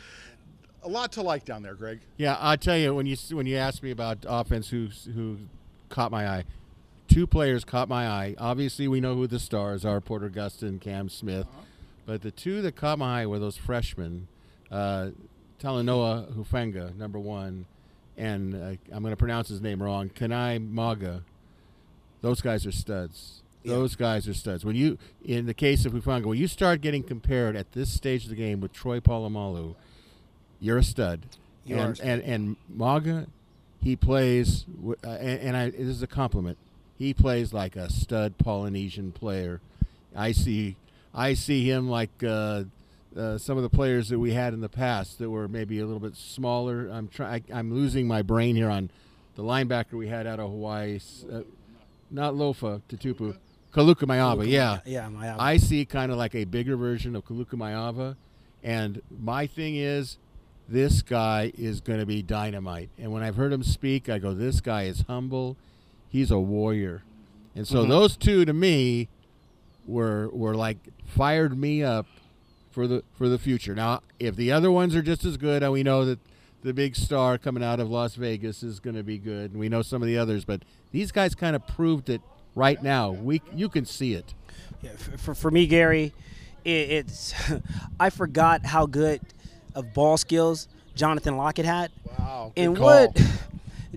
a 0.83 0.89
lot 0.89 1.13
to 1.13 1.21
like 1.21 1.45
down 1.45 1.63
there, 1.63 1.75
Greg. 1.75 2.01
Yeah, 2.17 2.35
I'll 2.41 2.57
tell 2.57 2.77
you 2.77 2.93
when 2.93 3.05
you 3.05 3.15
when 3.31 3.45
you 3.45 3.55
asked 3.55 3.83
me 3.83 3.91
about 3.91 4.25
offense, 4.27 4.69
who 4.69 4.89
who 5.13 5.37
caught 5.87 6.11
my 6.11 6.27
eye 6.27 6.43
two 7.07 7.27
players 7.27 7.63
caught 7.63 7.89
my 7.89 8.07
eye. 8.07 8.35
Obviously, 8.37 8.87
we 8.87 8.99
know 8.99 9.15
who 9.15 9.27
the 9.27 9.39
stars 9.39 9.85
are: 9.85 10.01
Porter 10.01 10.29
Gustin, 10.29 10.79
Cam 10.79 11.09
Smith. 11.09 11.47
Uh-huh. 11.47 11.61
But 12.05 12.21
the 12.21 12.31
two 12.31 12.61
that 12.61 12.75
caught 12.75 12.99
my 12.99 13.21
eye 13.21 13.25
were 13.25 13.39
those 13.39 13.57
freshmen, 13.57 14.27
uh, 14.71 15.09
Talanoa 15.59 16.33
Hufanga, 16.33 16.95
number 16.95 17.17
one, 17.17 17.65
and 18.15 18.53
uh, 18.53 18.75
I'm 18.93 19.01
going 19.01 19.11
to 19.11 19.17
pronounce 19.17 19.49
his 19.49 19.61
name 19.61 19.81
wrong, 19.81 20.09
Kana'i 20.09 20.59
Mauga. 20.71 21.23
Those 22.21 22.41
guys 22.41 22.65
are 22.65 22.71
studs. 22.71 23.41
Yeah. 23.63 23.73
Those 23.73 23.95
guys 23.95 24.27
are 24.27 24.33
studs. 24.35 24.63
When 24.63 24.75
you, 24.75 24.99
in 25.23 25.47
the 25.47 25.53
case 25.55 25.85
of 25.85 25.93
Hufanga, 25.93 26.25
when 26.25 26.37
you 26.37 26.47
start 26.47 26.81
getting 26.81 27.01
compared 27.01 27.55
at 27.55 27.71
this 27.71 27.91
stage 27.91 28.25
of 28.25 28.29
the 28.29 28.35
game 28.35 28.61
with 28.61 28.71
Troy 28.71 28.99
Polamalu, 28.99 29.73
you're 30.59 30.77
a 30.77 30.83
stud. 30.83 31.21
You 31.65 31.77
and, 31.77 31.99
and 31.99 32.21
and 32.21 32.55
Mauga, 32.71 33.25
he 33.81 33.95
plays, 33.95 34.65
uh, 34.87 35.09
and, 35.09 35.39
and 35.39 35.57
I, 35.57 35.69
this 35.71 35.87
is 35.87 36.03
a 36.03 36.07
compliment 36.07 36.59
he 36.97 37.13
plays 37.13 37.53
like 37.53 37.75
a 37.75 37.89
stud 37.89 38.37
Polynesian 38.37 39.11
player. 39.11 39.61
I 40.15 40.31
see, 40.31 40.77
I 41.13 41.33
see 41.33 41.69
him 41.69 41.89
like 41.89 42.23
uh, 42.23 42.63
uh, 43.15 43.37
some 43.37 43.57
of 43.57 43.63
the 43.63 43.69
players 43.69 44.09
that 44.09 44.19
we 44.19 44.33
had 44.33 44.53
in 44.53 44.61
the 44.61 44.69
past 44.69 45.19
that 45.19 45.29
were 45.29 45.47
maybe 45.47 45.79
a 45.79 45.85
little 45.85 45.99
bit 45.99 46.15
smaller. 46.15 46.89
I'm 46.89 47.07
trying. 47.07 47.43
I'm 47.53 47.73
losing 47.73 48.07
my 48.07 48.21
brain 48.21 48.55
here 48.55 48.69
on 48.69 48.89
the 49.35 49.43
linebacker 49.43 49.93
we 49.93 50.07
had 50.07 50.25
out 50.25 50.39
of 50.39 50.49
Hawaii. 50.49 50.99
Uh, 51.31 51.41
not 52.09 52.33
Lofa 52.33 52.81
Tatupu. 52.89 53.37
Kaluka 53.73 54.07
Maiava, 54.07 54.47
yeah. 54.47 54.79
Yeah, 54.85 55.09
Maiava. 55.09 55.35
I 55.37 55.57
see 55.57 55.83
kind 55.83 56.09
of 56.09 56.17
like 56.17 56.33
a 56.33 56.45
bigger 56.45 56.77
version 56.77 57.13
of 57.15 57.25
Kaluka 57.25 57.55
Maiava. 57.55 58.15
And 58.63 59.01
my 59.21 59.47
thing 59.47 59.75
is, 59.75 60.17
this 60.67 61.01
guy 61.01 61.51
is 61.57 61.81
going 61.81 61.99
to 61.99 62.05
be 62.05 62.21
dynamite. 62.21 62.89
And 62.97 63.11
when 63.11 63.21
I've 63.21 63.35
heard 63.35 63.51
him 63.51 63.63
speak, 63.63 64.07
I 64.07 64.17
go, 64.17 64.33
this 64.33 64.61
guy 64.61 64.83
is 64.83 65.03
humble 65.07 65.57
he's 66.15 66.31
a 66.31 66.39
warrior. 66.39 67.03
And 67.55 67.67
so 67.67 67.81
mm-hmm. 67.81 67.89
those 67.89 68.15
two 68.15 68.45
to 68.45 68.53
me 68.53 69.09
were 69.85 70.29
were 70.29 70.55
like 70.55 70.77
fired 71.05 71.57
me 71.57 71.83
up 71.83 72.05
for 72.71 72.87
the 72.87 73.03
for 73.17 73.27
the 73.27 73.37
future. 73.37 73.75
Now, 73.75 74.01
if 74.19 74.35
the 74.35 74.51
other 74.51 74.71
ones 74.71 74.95
are 74.95 75.01
just 75.01 75.25
as 75.25 75.35
good, 75.35 75.61
and 75.61 75.71
we 75.73 75.83
know 75.83 76.05
that 76.05 76.19
the 76.63 76.73
big 76.73 76.95
star 76.95 77.37
coming 77.37 77.63
out 77.63 77.79
of 77.79 77.89
Las 77.89 78.15
Vegas 78.15 78.63
is 78.63 78.79
going 78.79 78.95
to 78.95 79.03
be 79.03 79.17
good, 79.17 79.51
and 79.51 79.59
we 79.59 79.67
know 79.67 79.81
some 79.81 80.01
of 80.01 80.07
the 80.07 80.17
others, 80.17 80.45
but 80.45 80.61
these 80.91 81.11
guys 81.11 81.35
kind 81.35 81.55
of 81.55 81.67
proved 81.67 82.09
it 82.09 82.21
right 82.55 82.81
now. 82.81 83.11
We 83.11 83.41
you 83.53 83.67
can 83.67 83.85
see 83.85 84.13
it. 84.13 84.33
Yeah, 84.81 84.91
for 85.17 85.35
for 85.35 85.51
me, 85.51 85.67
Garry, 85.67 86.13
it, 86.63 86.69
it's 86.69 87.33
I 87.99 88.09
forgot 88.09 88.65
how 88.65 88.85
good 88.85 89.19
of 89.73 89.93
ball 89.93 90.15
skills 90.15 90.69
Jonathan 90.95 91.35
Lockett 91.35 91.65
had. 91.65 91.91
Wow. 92.17 92.53
And 92.55 92.77
what 92.77 93.21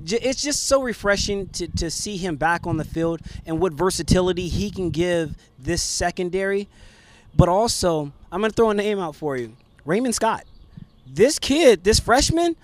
it's 0.04 0.42
just 0.42 0.64
so 0.66 0.82
refreshing 0.82 1.48
to, 1.50 1.68
to 1.68 1.90
see 1.90 2.16
him 2.16 2.36
back 2.36 2.66
on 2.66 2.76
the 2.76 2.84
field 2.84 3.20
and 3.46 3.60
what 3.60 3.72
versatility 3.72 4.48
he 4.48 4.70
can 4.70 4.90
give 4.90 5.34
this 5.58 5.82
secondary. 5.82 6.68
But 7.36 7.48
also, 7.48 8.12
I'm 8.32 8.40
going 8.40 8.50
to 8.50 8.56
throw 8.56 8.70
a 8.70 8.74
name 8.74 8.98
out 8.98 9.16
for 9.16 9.36
you 9.36 9.56
Raymond 9.84 10.14
Scott. 10.14 10.44
This 11.06 11.38
kid, 11.38 11.84
this 11.84 12.00
freshman, 12.00 12.56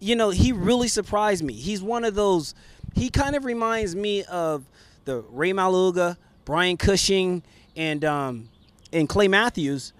you 0.00 0.16
know, 0.16 0.30
he 0.30 0.52
really 0.52 0.88
surprised 0.88 1.44
me. 1.44 1.54
He's 1.54 1.82
one 1.82 2.04
of 2.04 2.14
those, 2.14 2.54
he 2.94 3.10
kind 3.10 3.36
of 3.36 3.44
reminds 3.44 3.94
me 3.94 4.24
of 4.24 4.64
the 5.04 5.22
Rey 5.30 5.52
Maualuga, 5.52 6.16
Brian 6.44 6.76
Cushing, 6.76 7.42
and, 7.76 8.04
um, 8.04 8.48
and 8.92 9.08
Clay 9.08 9.28
Matthews 9.28 9.92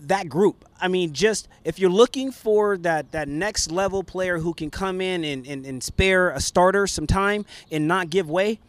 that 0.00 0.28
group. 0.28 0.64
I 0.80 0.88
mean, 0.88 1.12
just 1.12 1.48
if 1.64 1.78
you're 1.78 1.90
looking 1.90 2.30
for 2.30 2.76
that 2.78 3.12
that 3.12 3.28
next 3.28 3.70
level 3.70 4.02
player 4.02 4.38
who 4.38 4.54
can 4.54 4.70
come 4.70 5.00
in 5.00 5.24
and, 5.24 5.46
and, 5.46 5.66
and 5.66 5.82
spare 5.82 6.30
a 6.30 6.40
starter 6.40 6.86
some 6.86 7.06
time 7.06 7.44
and 7.70 7.88
not 7.88 8.10
give 8.10 8.30
way, 8.30 8.60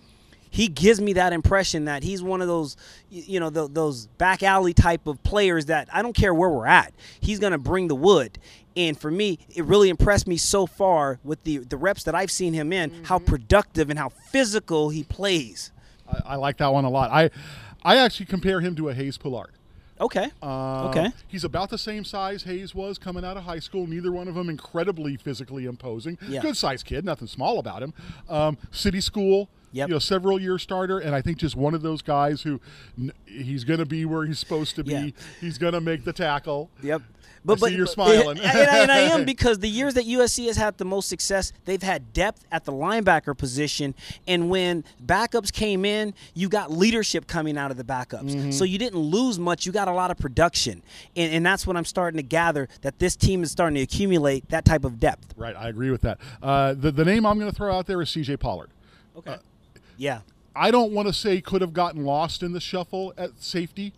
he 0.49 0.67
gives 0.67 0.99
me 0.99 1.13
that 1.13 1.33
impression 1.33 1.85
that 1.85 2.03
he's 2.03 2.23
one 2.23 2.41
of 2.41 2.47
those, 2.47 2.75
you 3.09 3.39
know, 3.39 3.49
the, 3.49 3.67
those 3.67 4.07
back 4.07 4.41
alley 4.41 4.73
type 4.73 5.05
of 5.07 5.21
players 5.23 5.65
that 5.65 5.87
I 5.93 6.01
don't 6.01 6.15
care 6.15 6.33
where 6.33 6.49
we're 6.49 6.65
at, 6.65 6.93
he's 7.19 7.39
going 7.39 7.51
to 7.51 7.59
bring 7.59 7.87
the 7.87 7.95
wood. 7.95 8.39
And 8.75 8.99
for 8.99 9.11
me, 9.11 9.39
it 9.49 9.63
really 9.65 9.89
impressed 9.89 10.27
me 10.27 10.37
so 10.37 10.65
far 10.65 11.19
with 11.23 11.43
the 11.43 11.57
the 11.57 11.77
reps 11.77 12.03
that 12.03 12.15
I've 12.15 12.31
seen 12.31 12.53
him 12.53 12.71
in, 12.71 12.91
mm-hmm. 12.91 13.03
how 13.03 13.19
productive 13.19 13.89
and 13.89 13.99
how 13.99 14.09
physical 14.09 14.89
he 14.89 15.03
plays. 15.03 15.71
I, 16.07 16.33
I, 16.33 16.35
like 16.35 16.57
that 16.57 16.71
one 16.71 16.85
a 16.85 16.89
lot. 16.89 17.11
I 17.11 17.29
I 17.83 17.97
actually 17.97 18.27
compare 18.27 18.61
him 18.61 18.75
to 18.75 18.89
a 18.89 18.93
Hayes 18.93 19.17
Pullard. 19.17 19.51
Okay. 19.99 20.29
Uh, 20.41 20.87
Okay. 20.89 21.11
He's 21.27 21.43
about 21.43 21.69
the 21.69 21.77
same 21.77 22.03
size 22.05 22.43
Hayes 22.43 22.73
was 22.73 22.97
coming 22.97 23.25
out 23.25 23.37
of 23.37 23.43
high 23.43 23.59
school. 23.59 23.85
Neither 23.87 24.11
one 24.11 24.27
of 24.27 24.35
them 24.35 24.49
incredibly 24.49 25.17
physically 25.17 25.65
imposing. 25.65 26.17
Yeah. 26.27 26.41
Good 26.41 26.57
sized 26.57 26.85
kid, 26.85 27.03
nothing 27.05 27.27
small 27.27 27.59
about 27.59 27.83
him. 27.83 27.93
Um, 28.29 28.57
city 28.71 29.01
school. 29.01 29.49
Yep. 29.71 29.87
You 29.89 29.95
know, 29.95 29.99
several 29.99 30.39
year 30.41 30.57
starter, 30.57 30.99
and 30.99 31.15
I 31.15 31.21
think 31.21 31.37
just 31.37 31.55
one 31.55 31.73
of 31.73 31.81
those 31.81 32.01
guys 32.01 32.41
who 32.41 32.59
n- 32.97 33.11
he's 33.25 33.63
going 33.63 33.79
to 33.79 33.85
be 33.85 34.05
where 34.05 34.25
he's 34.25 34.39
supposed 34.39 34.75
to 34.75 34.83
be. 34.83 34.91
Yeah. 34.91 35.09
He's 35.39 35.57
going 35.57 35.73
to 35.73 35.81
make 35.81 36.03
the 36.03 36.13
tackle. 36.13 36.69
Yep. 36.81 37.01
I 37.47 37.55
see 37.55 37.75
you're 37.75 37.85
smiling. 37.85 38.37
and, 38.43 38.47
I, 38.69 38.77
and 38.79 38.91
I 38.91 38.97
am 38.99 39.25
because 39.25 39.59
the 39.59 39.67
years 39.67 39.93
that 39.93 40.05
USC 40.05 40.47
has 40.47 40.57
had 40.57 40.77
the 40.77 40.85
most 40.85 41.09
success, 41.09 41.53
they've 41.65 41.81
had 41.81 42.13
depth 42.13 42.45
at 42.51 42.65
the 42.65 42.71
linebacker 42.71 43.37
position. 43.37 43.95
And 44.27 44.49
when 44.49 44.83
backups 45.05 45.51
came 45.51 45.85
in, 45.85 46.13
you 46.33 46.49
got 46.49 46.71
leadership 46.71 47.27
coming 47.27 47.57
out 47.57 47.71
of 47.71 47.77
the 47.77 47.83
backups. 47.83 48.31
Mm-hmm. 48.31 48.51
So 48.51 48.65
you 48.65 48.77
didn't 48.77 48.99
lose 48.99 49.39
much. 49.39 49.65
You 49.65 49.71
got 49.71 49.87
a 49.87 49.93
lot 49.93 50.11
of 50.11 50.17
production. 50.17 50.83
And, 51.15 51.33
and 51.33 51.45
that's 51.45 51.65
what 51.65 51.77
I'm 51.77 51.85
starting 51.85 52.17
to 52.17 52.23
gather 52.23 52.67
that 52.81 52.99
this 52.99 53.15
team 53.15 53.43
is 53.43 53.51
starting 53.51 53.75
to 53.75 53.81
accumulate 53.81 54.49
that 54.49 54.65
type 54.65 54.83
of 54.83 54.99
depth. 54.99 55.33
Right, 55.37 55.55
I 55.55 55.69
agree 55.69 55.91
with 55.91 56.01
that. 56.01 56.19
Uh, 56.41 56.73
the 56.73 56.91
the 56.91 57.05
name 57.05 57.25
I'm 57.25 57.39
going 57.39 57.49
to 57.49 57.55
throw 57.55 57.73
out 57.73 57.85
there 57.85 58.01
is 58.01 58.09
C.J. 58.09 58.37
Pollard. 58.37 58.69
Okay. 59.17 59.37
Yeah. 59.99 60.21
I 60.55 60.71
don't 60.71 60.91
want 60.91 61.07
to 61.07 61.13
say 61.13 61.39
could 61.41 61.61
have 61.61 61.73
gotten 61.73 62.03
lost 62.03 62.41
in 62.43 62.51
the 62.53 62.59
shuffle 62.59 63.13
at 63.17 63.31
safety, 63.41 63.93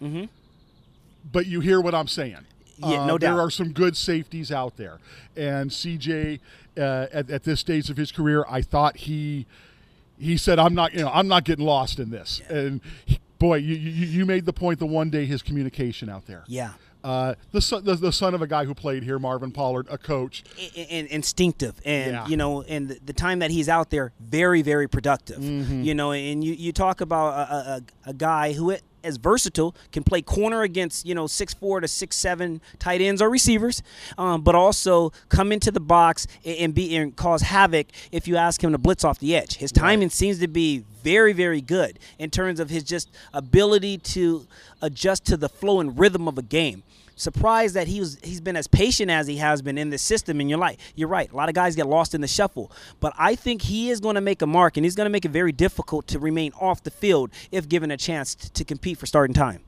but 1.31 1.45
you 1.45 1.59
hear 1.61 1.79
what 1.81 1.95
I'm 1.95 2.07
saying. 2.07 2.35
Mm-hmm. 2.81 2.89
Yeah, 2.91 3.05
no 3.05 3.17
There 3.17 3.31
doubt. 3.31 3.39
are 3.39 3.49
some 3.49 3.71
good 3.71 3.95
safeties 3.95 4.51
out 4.51 4.75
there, 4.77 4.99
and 5.37 5.69
CJ 5.71 6.39
uh, 6.77 7.07
at, 7.13 7.29
at 7.29 7.43
this 7.43 7.59
stage 7.59 7.89
of 7.89 7.97
his 7.97 8.11
career, 8.11 8.43
I 8.49 8.61
thought 8.61 8.97
he 8.97 9.45
he 10.19 10.35
said, 10.37 10.59
"I'm 10.59 10.73
not, 10.75 10.93
you 10.93 11.01
know, 11.01 11.11
I'm 11.13 11.27
not 11.27 11.45
getting 11.45 11.65
lost 11.65 11.99
in 11.99 12.09
this." 12.11 12.41
And 12.49 12.81
he- 13.05 13.19
boy, 13.39 13.55
you, 13.57 13.75
you 13.75 14.05
you 14.07 14.25
made 14.25 14.45
the 14.45 14.53
point 14.53 14.79
the 14.79 14.85
one 14.85 15.09
day 15.09 15.25
his 15.25 15.41
communication 15.41 16.09
out 16.09 16.25
there. 16.27 16.43
Yeah. 16.47 16.73
Uh, 17.03 17.33
the, 17.51 17.61
son, 17.61 17.83
the 17.83 17.95
the 17.95 18.11
son 18.11 18.33
of 18.35 18.41
a 18.41 18.47
guy 18.47 18.63
who 18.65 18.73
played 18.75 19.03
here, 19.03 19.17
Marvin 19.17 19.51
Pollard, 19.51 19.87
a 19.89 19.97
coach. 19.97 20.43
and, 20.77 20.87
and 20.89 21.07
instinctive 21.07 21.79
and 21.85 22.11
Yeah. 22.11 22.27
you 22.27 22.37
know 22.37 22.61
and 22.63 22.89
the, 22.89 23.13
time 23.13 23.39
that 23.39 23.51
he's 23.51 23.69
out 23.69 23.89
there 23.89 24.11
very 24.19 24.61
very 24.61 24.87
productive 24.87 25.37
Mm-hmm. 25.39 25.83
you 25.83 25.93
know 25.95 26.11
and 26.11 26.43
you, 26.43 26.53
you 26.53 26.71
talk 26.71 27.01
about 27.01 27.33
a, 27.49 27.53
a, 27.53 28.09
a 28.11 28.13
guy 28.13 28.53
who 28.53 28.75
is 29.03 29.17
versatile 29.17 29.75
can 29.91 30.03
play 30.03 30.21
corner 30.21 30.61
against 30.61 31.05
you 31.05 31.13
know 31.15 31.25
six 31.27 31.53
four 31.53 31.79
to 31.79 31.87
six 31.87 32.15
seven 32.15 32.61
tight 32.79 33.01
ends 33.01 33.21
or 33.21 33.29
receivers 33.29 33.81
um, 34.17 34.41
but 34.41 34.53
also 34.55 35.11
come 35.29 35.51
into 35.51 35.71
the 35.71 35.79
box 35.79 36.27
and, 36.45 36.57
and 36.57 36.75
be 36.75 36.95
and 36.95 37.15
cause 37.15 37.41
havoc 37.41 37.87
if 38.11 38.27
you 38.27 38.37
ask 38.37 38.63
him 38.63 38.71
to 38.71 38.77
blitz 38.77 39.03
off 39.03 39.17
the 39.19 39.35
edge 39.35 39.55
his 39.57 39.71
timing 39.71 40.09
seems 40.09 40.39
to 40.39 40.47
be 40.47 40.83
very 41.03 41.33
very 41.33 41.61
good 41.61 41.99
in 42.19 42.29
terms 42.29 42.59
of 42.59 42.69
his 42.69 42.83
just 42.83 43.09
ability 43.33 43.97
to 43.97 44.47
adjust 44.81 45.25
to 45.25 45.37
the 45.37 45.49
flow 45.49 45.79
and 45.79 45.97
rhythm 45.99 46.27
of 46.27 46.37
a 46.37 46.41
game 46.41 46.83
surprised 47.15 47.75
that 47.75 47.87
he 47.87 47.99
was 47.99 48.17
he's 48.23 48.41
been 48.41 48.55
as 48.55 48.67
patient 48.67 49.11
as 49.11 49.27
he 49.27 49.37
has 49.37 49.61
been 49.61 49.77
in 49.77 49.89
the 49.91 49.97
system 49.97 50.39
and 50.39 50.49
you're 50.49 50.57
like 50.57 50.79
you're 50.95 51.07
right 51.07 51.31
a 51.31 51.35
lot 51.35 51.49
of 51.49 51.55
guys 51.55 51.75
get 51.75 51.85
lost 51.87 52.15
in 52.15 52.21
the 52.21 52.27
shuffle 52.27 52.71
but 52.99 53.13
i 53.17 53.35
think 53.35 53.61
he 53.61 53.89
is 53.89 53.99
going 53.99 54.15
to 54.15 54.21
make 54.21 54.41
a 54.41 54.47
mark 54.47 54.75
and 54.77 54.85
he's 54.85 54.95
going 54.95 55.05
to 55.05 55.11
make 55.11 55.25
it 55.25 55.31
very 55.31 55.51
difficult 55.51 56.07
to 56.07 56.17
remain 56.17 56.51
off 56.59 56.81
the 56.83 56.91
field 56.91 57.29
if 57.51 57.69
given 57.69 57.91
a 57.91 57.97
chance 57.97 58.33
to 58.33 58.63
compete 58.63 58.97
for 58.97 59.05
starting 59.05 59.33
time 59.33 59.61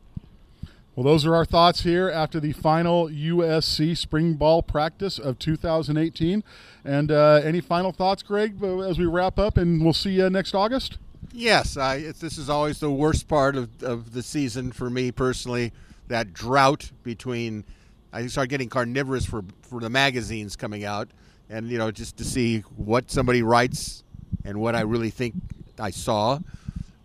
Well, 0.95 1.03
those 1.03 1.25
are 1.25 1.35
our 1.35 1.45
thoughts 1.45 1.81
here 1.81 2.09
after 2.09 2.39
the 2.39 2.53
final 2.53 3.07
USC 3.07 3.97
spring 3.97 4.35
ball 4.35 4.61
practice 4.61 5.17
of 5.17 5.39
2018. 5.39 6.43
And 6.85 7.11
uh, 7.11 7.41
any 7.43 7.61
final 7.61 7.91
thoughts, 7.91 8.21
Greg, 8.21 8.61
uh, 8.61 8.81
as 8.81 8.99
we 8.99 9.07
wrap 9.07 9.39
up, 9.39 9.57
and 9.57 9.83
we'll 9.83 9.93
see 9.93 10.11
you 10.11 10.29
next 10.29 10.53
August? 10.53 10.99
Yes, 11.31 11.77
I, 11.77 12.11
this 12.11 12.37
is 12.37 12.49
always 12.49 12.79
the 12.79 12.91
worst 12.91 13.27
part 13.27 13.55
of, 13.55 13.69
of 13.83 14.13
the 14.13 14.21
season 14.21 14.71
for 14.71 14.89
me 14.89 15.11
personally. 15.11 15.71
That 16.07 16.33
drought 16.33 16.91
between, 17.03 17.63
I 18.11 18.27
start 18.27 18.49
getting 18.49 18.69
carnivorous 18.69 19.25
for 19.25 19.43
for 19.61 19.79
the 19.79 19.89
magazines 19.89 20.55
coming 20.55 20.83
out, 20.83 21.09
and 21.49 21.69
you 21.69 21.77
know 21.77 21.91
just 21.91 22.17
to 22.17 22.25
see 22.25 22.59
what 22.75 23.09
somebody 23.09 23.41
writes 23.41 24.03
and 24.43 24.59
what 24.59 24.75
I 24.75 24.81
really 24.81 25.09
think 25.09 25.33
I 25.79 25.91
saw. 25.91 26.39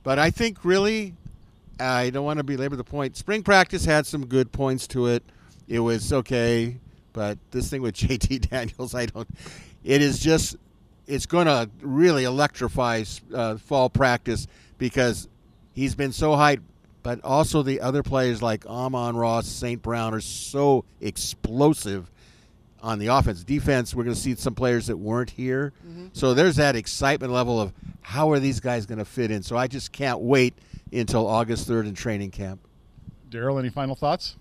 But 0.03 0.19
I 0.19 0.31
think 0.31 0.65
really, 0.65 1.15
I 1.79 2.11
don't 2.11 2.25
want 2.25 2.39
to 2.39 2.45
belabor 2.45 2.77
the 2.77 2.85
point. 2.85 3.17
Spring 3.17 3.43
practice 3.43 3.85
had 3.85 4.07
some 4.07 4.27
good 4.27 4.53
points 4.53 4.87
to 4.89 5.07
it. 5.07 5.23
It 5.69 5.81
was 5.81 6.13
okay, 6.13 6.77
but 7.13 7.39
this 7.51 7.71
thing 7.71 7.83
with 7.83 7.95
JT 7.97 8.49
Daniels, 8.51 8.95
I 8.95 9.07
don't. 9.07 9.29
It 9.85 10.03
is 10.03 10.19
just 10.19 10.57
it's 11.09 11.27
going 11.27 11.47
to 11.47 11.69
really 11.81 12.25
electrify 12.25 13.03
uh, 13.35 13.57
fall 13.57 13.91
practice 13.91 14.47
because 14.77 15.27
he's 15.73 15.95
been 15.95 16.13
so 16.13 16.33
hyped. 16.33 16.63
But 17.03 17.25
also 17.25 17.63
the 17.63 17.81
other 17.81 18.03
players 18.03 18.43
like 18.43 18.67
Amon-Ra, 18.67 19.41
St. 19.41 19.81
Brown 19.81 20.13
are 20.13 20.21
so 20.21 20.85
explosive 21.01 22.11
on 22.83 22.99
the 22.99 23.07
offense. 23.07 23.43
Defense, 23.45 23.95
we're 23.95 24.05
going 24.05 24.15
to 24.15 24.21
see 24.21 24.35
some 24.35 24.55
players 24.55 24.89
that 24.89 24.97
weren't 24.97 25.31
here. 25.31 25.73
So 26.13 26.35
there's 26.35 26.57
that 26.57 26.77
excitement 26.77 27.33
level 27.33 27.61
of 27.61 27.73
how 28.03 28.31
are 28.33 28.39
these 28.39 28.61
guys 28.61 28.85
going 28.85 28.99
to 28.99 29.05
fit 29.07 29.31
in. 29.31 29.43
So 29.43 29.57
I 29.57 29.69
just 29.69 29.91
can't 29.93 30.21
wait 30.21 30.55
until 30.93 31.27
August 31.27 31.69
3rd 31.69 31.89
in 31.89 31.95
training 31.95 32.31
camp. 32.31 32.61
Darrell, 33.31 33.59
any 33.59 33.71
final 33.71 33.95
thoughts? 33.95 34.37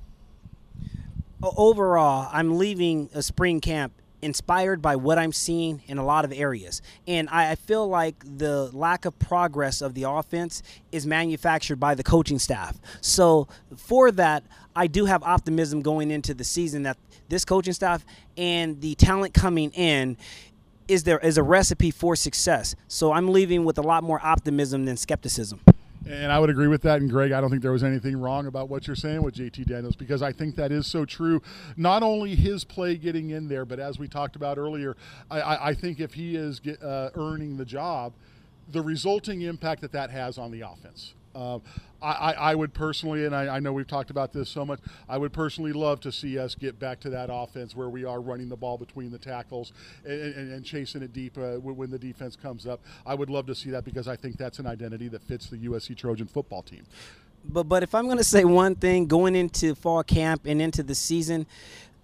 Overall, 1.41 2.27
I'm 2.34 2.58
leaving 2.58 3.10
a 3.13 3.21
spring 3.21 3.62
camp 3.62 3.93
inspired 4.21 4.82
by 4.82 4.95
what 4.95 5.17
I'm 5.17 5.32
seeing 5.32 5.84
in 5.88 5.97
a 5.97 6.06
lot 6.06 6.25
of 6.25 6.32
areas. 6.32 6.82
And 7.08 7.30
I, 7.30 7.51
I 7.51 7.56
feel 7.56 7.88
like 7.88 8.15
the 8.25 8.69
lack 8.73 9.06
of 9.06 9.17
progress 9.19 9.82
of 9.82 9.93
the 9.93 10.03
offense 10.03 10.63
is 10.91 11.06
manufactured 11.06 11.77
by 11.77 11.95
the 11.95 12.03
coaching 12.03 12.39
staff. 12.39 12.80
So, 13.01 13.47
for 13.75 14.12
that, 14.12 14.43
I 14.75 14.88
do 14.88 15.06
have 15.06 15.23
optimism 15.23 15.82
going 15.82 16.12
into 16.12 16.34
the 16.34 16.43
season 16.43 16.84
that 16.84 16.97
this 17.30 17.45
coaching 17.45 17.73
staff 17.73 18.06
and 18.38 18.80
the 18.82 18.95
talent 18.95 19.34
coming 19.34 19.71
in 19.71 20.17
is 20.88 21.03
there 21.03 21.19
is 21.19 21.38
a 21.38 21.43
recipe 21.43 21.91
for 21.91 22.15
success. 22.15 22.75
So 22.88 23.12
I'm 23.12 23.30
leaving 23.30 23.65
with 23.65 23.77
a 23.77 23.82
lot 23.82 24.03
more 24.03 24.23
optimism 24.23 24.86
than 24.86 24.97
skepticism. 24.97 25.60
And 26.10 26.32
I 26.32 26.39
would 26.39 26.50
agree 26.50 26.67
with 26.67 26.82
that. 26.84 27.02
And 27.02 27.10
Greg, 27.10 27.32
I 27.32 27.41
don't 27.41 27.50
think 27.50 27.62
there 27.62 27.72
was 27.72 27.84
anything 27.84 28.20
wrong 28.20 28.48
about 28.48 28.70
what 28.70 28.88
you're 28.88 28.96
saying 28.96 29.24
with 29.24 29.36
JT 29.36 29.65
Daniels 29.65 29.96
because 29.96 30.22
I 30.22 30.32
think 30.32 30.56
that 30.56 30.72
is 30.72 30.88
so 30.88 31.06
true. 31.06 31.41
Not 31.76 32.02
only 32.02 32.36
his 32.36 32.63
play 32.63 32.96
getting 32.96 33.32
in 33.32 33.48
there, 33.48 33.65
but 33.65 33.80
as 33.80 34.00
we 34.00 34.08
talked 34.08 34.36
about 34.36 34.58
earlier, 34.58 34.96
I, 35.30 35.41
I, 35.41 35.67
I 35.70 35.74
think 35.74 36.00
if 36.00 36.13
he 36.13 36.36
is 36.36 36.60
get, 36.60 36.82
uh, 36.82 37.10
earning 37.15 37.58
the 37.58 37.65
job, 37.65 38.13
the 38.72 38.82
resulting 38.82 39.41
impact 39.41 39.82
that 39.82 39.91
that 39.91 40.10
has 40.10 40.38
on 40.38 40.52
the 40.52 40.62
offense. 40.62 41.13
Um, 41.36 41.62
I, 42.02 42.34
I, 42.34 42.56
would 42.56 42.74
personally, 42.74 43.26
and 43.26 43.36
I, 43.36 43.56
I 43.56 43.60
know 43.60 43.74
we've 43.74 43.88
talked 43.88 44.10
about 44.10 44.32
this 44.32 44.50
so 44.50 44.66
much, 44.66 44.80
I 45.10 45.18
would 45.18 45.34
personally 45.34 45.74
love 45.74 46.00
to 46.02 46.12
see 46.12 46.38
us 46.38 46.54
get 46.54 46.80
back 46.80 47.00
to 47.02 47.10
that 47.10 47.30
offense 47.32 47.76
where 47.76 47.90
we 47.90 48.06
are 48.06 48.22
running 48.22 48.50
the 48.50 48.56
ball 48.56 48.78
between 48.78 49.10
the 49.12 49.18
tackles 49.18 49.74
and, 50.06 50.36
and, 50.36 50.52
and 50.52 50.66
chasing 50.66 51.02
it 51.02 51.14
deep 51.14 51.38
uh, 51.38 51.56
when 51.56 51.76
when 51.76 51.90
the 51.90 52.00
defense 52.00 52.36
comes 52.36 52.68
up. 52.68 52.82
I 53.06 53.16
would 53.16 53.30
love 53.30 53.48
to 53.48 53.56
see 53.56 53.70
that 53.72 53.86
because 53.86 54.08
I 54.08 54.16
think 54.16 54.38
that's 54.38 54.60
an 54.60 54.68
identity 54.68 55.08
that 55.10 55.24
fits 55.24 55.50
the 55.50 55.58
USC 55.58 55.96
Trojan 55.98 56.28
football 56.28 56.62
team. 56.62 56.86
But 57.46 57.64
but 57.64 57.84
if 57.84 57.96
I'm 57.96 58.06
going 58.06 58.18
to 58.18 58.24
say 58.24 58.44
one 58.44 58.76
thing 58.76 59.08
going 59.08 59.36
into 59.36 59.74
fall 59.76 60.04
camp 60.04 60.42
and 60.46 60.62
into 60.62 60.84
the 60.84 60.96
season, 60.96 61.48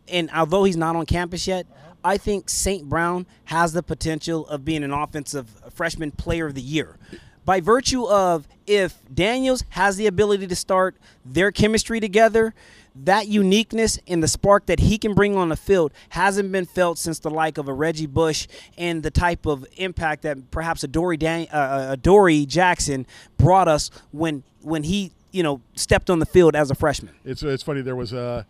and 0.07 0.29
although 0.31 0.63
he's 0.63 0.77
not 0.77 0.95
on 0.95 1.05
campus 1.05 1.47
yet, 1.47 1.67
I 2.03 2.17
think 2.17 2.49
St. 2.49 2.87
Brown 2.89 3.25
has 3.45 3.73
the 3.73 3.83
potential 3.83 4.47
of 4.47 4.65
being 4.65 4.83
an 4.83 4.91
offensive 4.91 5.49
freshman 5.71 6.11
player 6.11 6.47
of 6.47 6.55
the 6.55 6.61
year. 6.61 6.97
By 7.45 7.59
virtue 7.59 8.05
of 8.05 8.47
if 8.65 8.97
Daniels 9.13 9.63
has 9.69 9.97
the 9.97 10.07
ability 10.07 10.47
to 10.47 10.55
start 10.55 10.95
their 11.25 11.51
chemistry 11.51 11.99
together, 11.99 12.53
that 12.95 13.27
uniqueness 13.27 13.99
and 14.07 14.21
the 14.21 14.27
spark 14.27 14.67
that 14.67 14.79
he 14.79 14.97
can 14.97 15.13
bring 15.13 15.35
on 15.35 15.49
the 15.49 15.55
field 15.55 15.91
hasn't 16.09 16.51
been 16.51 16.65
felt 16.65 16.97
since 16.97 17.19
the 17.19 17.29
like 17.29 17.57
of 17.57 17.67
a 17.67 17.73
Reggie 17.73 18.05
Bush 18.05 18.47
and 18.77 19.03
the 19.03 19.11
type 19.11 19.45
of 19.45 19.65
impact 19.77 20.21
that 20.21 20.51
perhaps 20.51 20.83
a 20.83 20.87
Dory, 20.87 21.17
Dan- 21.17 21.47
uh, 21.51 21.87
a 21.91 21.97
Dory 21.97 22.45
Jackson 22.45 23.05
brought 23.37 23.67
us 23.67 23.89
when 24.11 24.43
when 24.61 24.83
he 24.83 25.11
you 25.31 25.43
know 25.43 25.59
stepped 25.75 26.09
on 26.09 26.19
the 26.19 26.25
field 26.25 26.55
as 26.55 26.71
a 26.71 26.75
freshman. 26.75 27.13
It's 27.25 27.43
it's 27.43 27.63
funny. 27.63 27.81
There 27.81 27.95
was 27.95 28.13
a. 28.13 28.45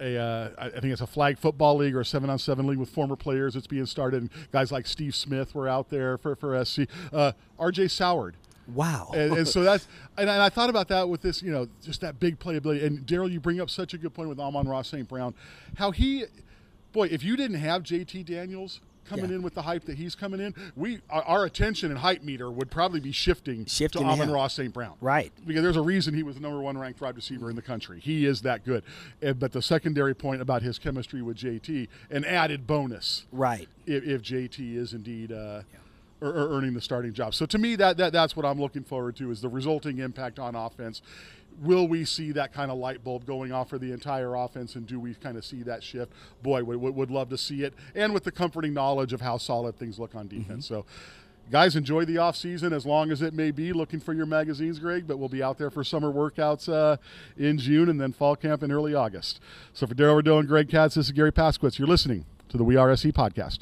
A, 0.00 0.16
uh, 0.16 0.50
I 0.58 0.70
think 0.70 0.92
it's 0.92 1.00
a 1.00 1.06
flag 1.06 1.38
football 1.38 1.76
league 1.76 1.94
or 1.94 2.00
a 2.00 2.04
seven 2.04 2.30
on 2.30 2.38
seven 2.38 2.66
league 2.66 2.78
with 2.78 2.88
former 2.88 3.16
players. 3.16 3.54
It's 3.56 3.66
being 3.66 3.86
started, 3.86 4.22
and 4.22 4.30
guys 4.50 4.72
like 4.72 4.86
Steve 4.86 5.14
Smith 5.14 5.54
were 5.54 5.68
out 5.68 5.90
there 5.90 6.16
for, 6.18 6.34
for 6.36 6.64
SC. 6.64 6.80
Uh, 7.12 7.32
R.J. 7.58 7.84
Soward, 7.86 8.32
Wow. 8.74 9.10
and, 9.14 9.32
and 9.38 9.48
so 9.48 9.62
that's 9.62 9.86
and, 10.16 10.30
and 10.30 10.42
I 10.42 10.48
thought 10.48 10.70
about 10.70 10.88
that 10.88 11.08
with 11.08 11.22
this, 11.22 11.42
you 11.42 11.50
know, 11.52 11.68
just 11.82 12.00
that 12.00 12.18
big 12.18 12.38
playability. 12.38 12.84
And 12.84 13.04
Darrell, 13.04 13.30
you 13.30 13.40
bring 13.40 13.60
up 13.60 13.68
such 13.68 13.94
a 13.94 13.98
good 13.98 14.14
point 14.14 14.28
with 14.28 14.38
Amon-Ra 14.40 14.82
St. 14.82 15.06
Brown, 15.08 15.34
how 15.76 15.90
he, 15.90 16.24
boy, 16.92 17.08
if 17.08 17.22
you 17.22 17.36
didn't 17.36 17.58
have 17.58 17.82
J.T. 17.82 18.22
Daniels 18.22 18.80
coming 19.10 19.30
Yeah. 19.30 19.36
in 19.36 19.42
with 19.42 19.54
the 19.54 19.62
hype 19.62 19.84
that 19.86 19.98
he's 19.98 20.14
coming 20.14 20.40
in, 20.40 20.54
we 20.76 21.00
our, 21.10 21.22
our 21.22 21.44
attention 21.44 21.90
and 21.90 21.98
hype 21.98 22.22
meter 22.22 22.50
would 22.50 22.70
probably 22.70 23.00
be 23.00 23.12
shifting, 23.12 23.66
Shifting 23.66 24.02
to 24.02 24.08
Amon. 24.08 24.30
Ra 24.30 24.46
St. 24.48 24.72
Brown, 24.72 24.94
Right. 25.00 25.32
Because 25.46 25.62
there's 25.62 25.76
a 25.76 25.82
reason 25.82 26.14
he 26.14 26.22
was 26.22 26.36
the 26.36 26.40
number 26.40 26.60
one 26.60 26.78
ranked 26.78 27.00
wide 27.00 27.16
receiver 27.16 27.50
in 27.50 27.56
the 27.56 27.62
country. 27.62 28.00
He 28.00 28.24
is 28.24 28.42
that 28.42 28.64
good. 28.64 28.84
And, 29.20 29.38
but 29.38 29.52
the 29.52 29.62
secondary 29.62 30.14
point 30.14 30.40
about 30.40 30.62
his 30.62 30.78
chemistry 30.78 31.22
with 31.22 31.36
J.T. 31.36 31.88
an 32.10 32.24
added 32.24 32.66
bonus 32.66 33.26
right. 33.32 33.68
if, 33.86 34.04
if 34.04 34.22
JT 34.22 34.76
is 34.76 34.92
indeed 34.92 35.32
uh, 35.32 35.62
er, 36.22 36.28
er- 36.28 36.48
earning 36.56 36.74
the 36.74 36.80
starting 36.80 37.12
job. 37.12 37.34
So 37.34 37.46
to 37.46 37.58
me, 37.58 37.76
that, 37.76 37.96
that 37.96 38.12
that's 38.12 38.36
what 38.36 38.46
I'm 38.46 38.60
looking 38.60 38.84
forward 38.84 39.16
to 39.16 39.30
is 39.30 39.40
the 39.40 39.48
resulting 39.48 39.98
impact 39.98 40.38
on 40.38 40.54
offense. 40.54 41.02
Will 41.60 41.86
we 41.86 42.04
see 42.04 42.32
that 42.32 42.52
kind 42.52 42.70
of 42.70 42.78
light 42.78 43.04
bulb 43.04 43.26
going 43.26 43.52
off 43.52 43.68
for 43.68 43.78
the 43.78 43.92
entire 43.92 44.34
offense 44.34 44.74
and 44.74 44.86
do 44.86 44.98
we 44.98 45.14
kind 45.14 45.36
of 45.36 45.44
see 45.44 45.62
that 45.64 45.82
shift? 45.82 46.12
Boy 46.42 46.64
would, 46.64 46.78
would 46.78 47.10
love 47.10 47.28
to 47.30 47.38
see 47.38 47.62
it. 47.64 47.74
And 47.94 48.14
with 48.14 48.24
the 48.24 48.32
comforting 48.32 48.72
knowledge 48.72 49.12
of 49.12 49.20
how 49.20 49.38
solid 49.38 49.76
things 49.76 49.98
look 49.98 50.14
on 50.14 50.28
defense. 50.28 50.66
Mm-hmm. 50.66 50.74
so 50.74 50.86
guys 51.50 51.74
enjoy 51.74 52.04
the 52.04 52.16
off 52.16 52.36
season 52.36 52.72
as 52.72 52.86
long 52.86 53.10
as 53.10 53.22
it 53.22 53.34
may 53.34 53.50
be. 53.50 53.72
Looking 53.72 54.00
for 54.00 54.14
your 54.14 54.26
magazines 54.26 54.78
greg 54.78 55.06
but 55.06 55.18
we'll 55.18 55.28
be 55.28 55.42
out 55.42 55.58
there 55.58 55.70
for 55.70 55.84
summer 55.84 56.12
workouts 56.12 56.72
uh, 56.72 56.96
in 57.36 57.58
june 57.58 57.88
and 57.88 58.00
then 58.00 58.12
fall 58.12 58.36
camp 58.36 58.62
in 58.62 58.72
early 58.72 58.94
august. 58.94 59.40
So 59.72 59.86
for 59.86 59.94
darrell 59.94 60.16
rideaux 60.16 60.38
and 60.38 60.48
greg 60.48 60.68
katz 60.68 60.94
this 60.94 61.06
is 61.06 61.12
garry 61.12 61.32
paskwietz 61.32 61.78
you're 61.78 61.88
listening 61.88 62.24
to 62.48 62.56
the 62.56 62.64
we 62.64 62.76
are 62.76 62.94
se 62.96 63.12
podcast 63.12 63.60